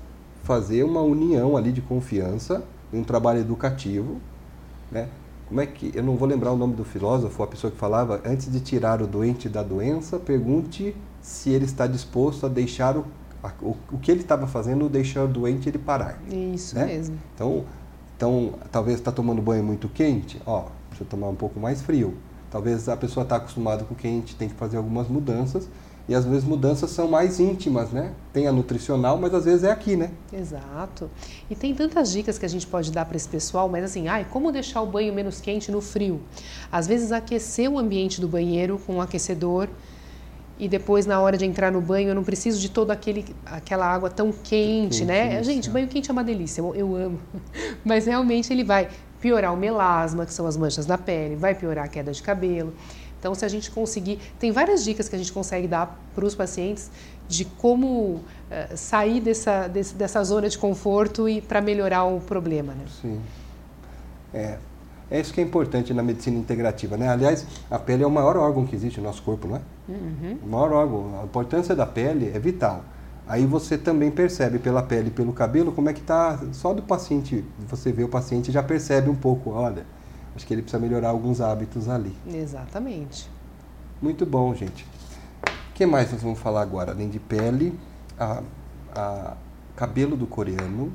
fazer 0.43 0.82
uma 0.84 1.02
união 1.02 1.56
ali 1.56 1.71
de 1.71 1.82
confiança 1.82 2.63
um 2.91 3.04
trabalho 3.04 3.39
educativo 3.39 4.19
né 4.91 5.08
como 5.47 5.62
é 5.62 5.65
que 5.65 5.91
eu 5.95 6.03
não 6.03 6.15
vou 6.15 6.27
lembrar 6.27 6.51
o 6.51 6.57
nome 6.57 6.75
do 6.75 6.83
filósofo, 6.83 7.41
a 7.41 7.47
pessoa 7.47 7.71
que 7.71 7.77
falava, 7.77 8.21
antes 8.25 8.51
de 8.51 8.60
tirar 8.60 9.01
o 9.01 9.07
doente 9.07 9.47
da 9.47 9.63
doença, 9.63 10.19
pergunte 10.19 10.95
se 11.21 11.49
ele 11.49 11.65
está 11.65 11.88
disposto 11.88 12.45
a 12.45 12.49
deixar 12.49 12.97
o, 12.97 13.05
a, 13.41 13.51
o, 13.62 13.77
o, 13.91 13.97
que 13.97 14.12
ele 14.12 14.21
estava 14.21 14.45
fazendo, 14.45 14.89
deixar 14.89 15.23
o 15.23 15.27
doente 15.27 15.69
ele 15.69 15.77
parar. 15.77 16.19
Isso 16.29 16.75
né? 16.75 16.86
mesmo. 16.86 17.17
Então, 17.33 17.63
então 18.15 18.53
talvez 18.71 18.97
está 18.97 19.12
tomando 19.12 19.41
banho 19.41 19.63
muito 19.63 19.88
quente, 19.88 20.41
ó, 20.45 20.65
eu 20.99 21.05
tomar 21.05 21.29
um 21.29 21.36
pouco 21.36 21.60
mais 21.60 21.81
frio. 21.81 22.15
Talvez 22.51 22.89
a 22.89 22.97
pessoa 22.97 23.23
está 23.23 23.38
acostumada 23.38 23.83
com 23.83 23.95
quente, 23.95 24.36
tem 24.36 24.49
que 24.49 24.55
fazer 24.55 24.77
algumas 24.77 25.07
mudanças 25.07 25.69
e 26.07 26.15
às 26.15 26.25
vezes 26.25 26.43
mudanças 26.45 26.89
são 26.91 27.07
mais 27.07 27.39
íntimas, 27.39 27.91
né? 27.91 28.13
Tem 28.31 28.47
a 28.47 28.51
nutricional, 28.51 29.17
mas 29.17 29.33
às 29.33 29.43
vezes 29.43 29.63
é 29.63 29.71
aqui, 29.71 29.95
né? 29.97 30.11
Exato. 30.31 31.09
E 31.49 31.55
tem 31.55 31.75
tantas 31.75 32.11
dicas 32.11 32.37
que 32.37 32.45
a 32.45 32.49
gente 32.49 32.65
pode 32.65 32.91
dar 32.91 33.05
para 33.05 33.17
esse 33.17 33.27
pessoal, 33.27 33.67
mas 33.67 33.83
assim, 33.83 34.07
ai, 34.07 34.25
como 34.29 34.51
deixar 34.51 34.81
o 34.81 34.85
banho 34.85 35.13
menos 35.13 35.41
quente 35.41 35.69
no 35.71 35.81
frio? 35.81 36.21
Às 36.71 36.87
vezes 36.87 37.11
aquecer 37.11 37.69
o 37.69 37.77
ambiente 37.77 38.21
do 38.21 38.27
banheiro 38.27 38.79
com 38.85 38.95
um 38.95 39.01
aquecedor 39.01 39.67
e 40.57 40.67
depois 40.67 41.05
na 41.05 41.19
hora 41.19 41.37
de 41.37 41.45
entrar 41.45 41.71
no 41.71 41.81
banho 41.81 42.09
eu 42.09 42.15
não 42.15 42.23
preciso 42.23 42.59
de 42.59 42.69
toda 42.69 42.93
aquele, 42.93 43.25
aquela 43.45 43.85
água 43.85 44.09
tão 44.09 44.31
quente, 44.31 44.99
quente 44.99 45.05
né? 45.05 45.35
Isso. 45.41 45.51
Gente, 45.51 45.69
banho 45.69 45.87
quente 45.87 46.09
é 46.09 46.13
uma 46.13 46.23
delícia, 46.23 46.61
eu, 46.61 46.73
eu 46.73 46.95
amo. 46.95 47.19
Mas 47.83 48.05
realmente 48.05 48.51
ele 48.51 48.63
vai 48.63 48.87
piorar 49.19 49.53
o 49.53 49.57
melasma, 49.57 50.25
que 50.25 50.33
são 50.33 50.47
as 50.47 50.55
manchas 50.55 50.87
na 50.87 50.97
pele, 50.97 51.35
vai 51.35 51.53
piorar 51.53 51.85
a 51.85 51.87
queda 51.87 52.11
de 52.11 52.21
cabelo. 52.23 52.73
Então, 53.27 53.35
se 53.35 53.43
a 53.43 53.49
gente 53.49 53.69
conseguir, 53.69 54.19
tem 54.39 54.53
várias 54.53 54.85
dicas 54.85 55.09
que 55.09 55.15
a 55.15 55.19
gente 55.19 55.33
consegue 55.33 55.67
dar 55.67 55.99
para 56.15 56.23
os 56.23 56.33
pacientes 56.33 56.89
de 57.27 57.43
como 57.43 57.87
uh, 57.89 58.23
sair 58.77 59.19
dessa, 59.19 59.67
desse, 59.67 59.95
dessa 59.95 60.23
zona 60.23 60.47
de 60.47 60.57
conforto 60.57 61.27
e 61.27 61.41
para 61.41 61.59
melhorar 61.59 62.05
o 62.05 62.21
problema. 62.21 62.71
Né? 62.71 62.85
Sim. 63.01 63.19
É, 64.33 64.57
é 65.11 65.19
isso 65.19 65.33
que 65.33 65.41
é 65.41 65.43
importante 65.43 65.93
na 65.93 66.01
medicina 66.01 66.37
integrativa, 66.37 66.95
né? 66.95 67.09
Aliás, 67.09 67.45
a 67.69 67.77
pele 67.77 68.03
é 68.03 68.07
o 68.07 68.09
maior 68.09 68.37
órgão 68.37 68.65
que 68.65 68.73
existe 68.73 69.01
no 69.01 69.07
nosso 69.07 69.21
corpo, 69.23 69.45
não 69.45 69.57
é? 69.57 69.61
Uhum. 69.89 70.37
O 70.41 70.47
maior 70.47 70.71
órgão. 70.71 71.19
A 71.21 71.25
importância 71.25 71.75
da 71.75 71.85
pele 71.85 72.31
é 72.33 72.39
vital. 72.39 72.85
Aí 73.27 73.45
você 73.45 73.77
também 73.77 74.09
percebe 74.09 74.57
pela 74.57 74.81
pele 74.81 75.09
e 75.09 75.11
pelo 75.11 75.33
cabelo 75.33 75.73
como 75.73 75.89
é 75.89 75.93
que 75.93 75.99
está. 75.99 76.39
Só 76.53 76.73
do 76.73 76.81
paciente, 76.81 77.43
você 77.67 77.91
vê 77.91 78.05
o 78.05 78.07
paciente 78.07 78.53
já 78.53 78.63
percebe 78.63 79.09
um 79.09 79.15
pouco, 79.15 79.49
olha, 79.49 79.85
Acho 80.38 80.45
que 80.45 80.54
ele 80.54 80.62
precisa 80.62 80.80
melhorar 80.80 81.10
alguns 81.10 81.41
hábitos 81.41 81.89
ali. 81.89 82.15
Exatamente. 82.32 83.28
Muito 84.00 84.23
bom, 84.23 84.54
gente. 84.54 84.86
O 85.43 85.73
que 85.73 85.84
mais 85.84 86.12
nós 86.12 86.21
vamos 86.21 86.38
falar 86.38 86.62
agora? 86.62 86.91
Além 86.91 87.10
de 87.10 87.19
pele, 87.19 87.78
a, 88.19 88.43
a 88.95 89.34
cabelo 89.76 90.15
do 90.15 90.28
coreano, 90.28 90.93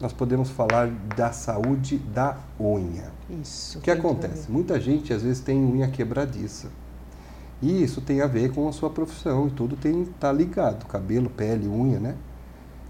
nós 0.00 0.12
podemos 0.12 0.50
falar 0.50 0.88
da 1.16 1.30
saúde 1.30 1.96
da 1.96 2.36
unha. 2.58 3.12
Isso. 3.40 3.78
O 3.78 3.82
que 3.82 3.90
acontece? 3.90 4.50
Muita 4.50 4.80
gente 4.80 5.12
às 5.12 5.22
vezes 5.22 5.38
tem 5.38 5.64
unha 5.64 5.86
quebradiça. 5.86 6.68
E 7.62 7.84
isso 7.84 8.00
tem 8.00 8.20
a 8.20 8.26
ver 8.26 8.52
com 8.52 8.68
a 8.68 8.72
sua 8.72 8.90
profissão 8.90 9.46
e 9.46 9.52
tudo 9.52 9.76
tem 9.76 10.06
tá 10.18 10.32
ligado, 10.32 10.86
cabelo, 10.86 11.30
pele, 11.30 11.68
unha, 11.68 12.00
né? 12.00 12.16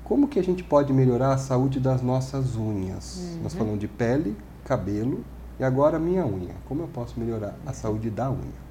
Como 0.05 0.27
que 0.27 0.39
a 0.39 0.43
gente 0.43 0.65
pode 0.65 0.91
melhorar 0.91 1.35
a 1.35 1.39
saúde 1.39 1.79
das 1.79 2.01
nossas 2.01 2.57
unhas? 2.57 3.19
Uhum. 3.19 3.43
Nós 3.43 3.53
falamos 3.53 3.79
de 3.79 3.89
pele, 3.89 4.35
cabelo 4.65 5.23
e 5.63 5.65
agora 5.65 5.97
a 5.97 6.01
minha 6.01 6.27
unha. 6.27 6.57
Como 6.69 6.83
eu 6.83 6.89
posso 6.89 7.19
melhorar 7.21 7.55
a 7.65 7.73
saúde 7.73 8.11
da 8.11 8.29
unha? 8.29 8.63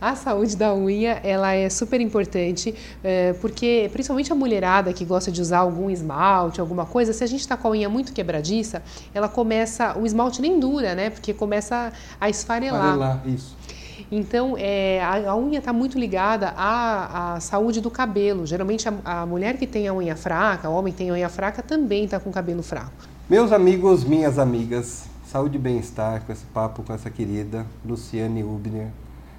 A 0.00 0.14
saúde 0.14 0.56
da 0.56 0.72
unha 0.72 1.20
ela 1.24 1.52
é 1.52 1.68
super 1.68 2.00
importante 2.00 2.74
é, 3.02 3.32
porque 3.34 3.90
principalmente 3.92 4.32
a 4.32 4.36
mulherada 4.36 4.92
que 4.92 5.04
gosta 5.04 5.32
de 5.32 5.40
usar 5.40 5.58
algum 5.58 5.90
esmalte, 5.90 6.60
alguma 6.60 6.86
coisa, 6.86 7.12
se 7.12 7.24
a 7.24 7.26
gente 7.26 7.40
está 7.40 7.56
com 7.56 7.68
a 7.68 7.70
unha 7.72 7.88
muito 7.88 8.12
quebradiça, 8.12 8.82
ela 9.12 9.28
começa, 9.28 9.98
o 9.98 10.06
esmalte 10.06 10.40
nem 10.40 10.60
dura, 10.60 10.94
né? 10.94 11.10
Porque 11.10 11.34
começa 11.34 11.92
a 12.20 12.30
esfarelar. 12.30 12.92
Esfarelar, 12.92 13.28
isso. 13.28 13.56
Então, 14.12 14.54
é, 14.56 15.02
a, 15.02 15.30
a, 15.30 15.36
unha 15.36 15.58
está 15.58 15.72
muito 15.72 15.98
ligada 15.98 16.54
à, 16.56 17.34
à, 17.34 17.40
saúde 17.40 17.80
do 17.80 17.90
cabelo. 17.90 18.46
Geralmente, 18.46 18.88
a, 18.88 19.22
a, 19.22 19.26
mulher 19.26 19.56
que 19.56 19.66
tem 19.66 19.88
a 19.88 19.94
unha 19.94 20.14
fraca, 20.14 20.68
o 20.68 20.74
homem 20.74 20.92
que 20.92 20.98
tem 20.98 21.10
a 21.10 21.14
unha 21.14 21.28
fraca, 21.28 21.62
também 21.62 22.04
está 22.04 22.20
com 22.20 22.30
o 22.30 22.32
cabelo 22.32 22.62
fraco. 22.62 22.92
Meus 23.28 23.50
amigos, 23.50 24.04
minhas 24.04 24.38
amigas, 24.38 25.08
saúde 25.34 25.56
e 25.56 25.60
bem-estar 25.60 26.24
com 26.24 26.32
esse 26.32 26.44
papo 26.44 26.84
com 26.84 26.92
essa 26.92 27.10
querida 27.10 27.66
Luciane 27.84 28.44
Ubner, 28.44 28.86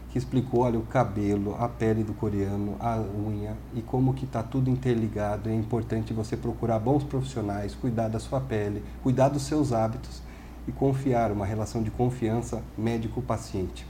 que 0.09 0.17
explicou, 0.17 0.59
olha, 0.59 0.77
o 0.77 0.81
cabelo, 0.81 1.55
a 1.57 1.69
pele 1.69 2.03
do 2.03 2.13
coreano, 2.13 2.75
a 2.81 2.97
unha 2.97 3.55
e 3.73 3.81
como 3.81 4.13
que 4.13 4.25
está 4.25 4.43
tudo 4.43 4.69
interligado. 4.69 5.47
É 5.47 5.55
importante 5.55 6.11
você 6.11 6.35
procurar 6.35 6.79
bons 6.79 7.05
profissionais, 7.05 7.73
cuidar 7.73 8.09
da 8.09 8.19
sua 8.19 8.41
pele, 8.41 8.83
cuidar 9.01 9.29
dos 9.29 9.43
seus 9.43 9.71
hábitos 9.71 10.21
e 10.67 10.71
confiar, 10.73 11.31
uma 11.31 11.45
relação 11.45 11.81
de 11.81 11.89
confiança 11.89 12.61
médico-paciente. 12.77 13.87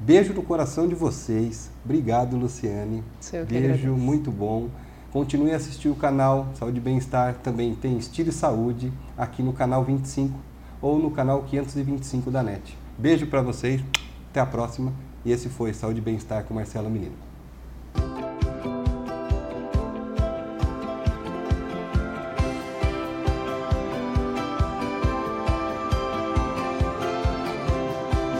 Beijo 0.00 0.32
no 0.32 0.42
coração 0.42 0.88
de 0.88 0.94
vocês. 0.94 1.70
Obrigado, 1.84 2.38
Luciane. 2.38 3.04
Seu 3.20 3.44
Beijo, 3.44 3.92
muito 3.92 4.30
bom. 4.30 4.70
Continue 5.12 5.52
a 5.52 5.56
assistir 5.56 5.90
o 5.90 5.94
canal 5.94 6.48
Saúde 6.54 6.78
e 6.78 6.80
Bem-Estar. 6.80 7.34
Também 7.42 7.74
tem 7.74 7.98
Estilo 7.98 8.30
e 8.30 8.32
Saúde 8.32 8.90
aqui 9.14 9.42
no 9.42 9.52
canal 9.52 9.84
25 9.84 10.53
ou 10.84 10.98
no 10.98 11.10
canal 11.10 11.42
525 11.44 12.30
da 12.30 12.42
NET. 12.42 12.76
Beijo 12.98 13.26
para 13.26 13.40
vocês, 13.40 13.82
até 14.28 14.38
a 14.38 14.44
próxima 14.44 14.92
E 15.24 15.32
esse 15.32 15.48
foi 15.48 15.72
Saúde 15.72 16.00
e 16.00 16.02
Bem-Estar 16.02 16.44
com 16.44 16.52
Marcelo 16.52 16.90
Menino. 16.90 17.33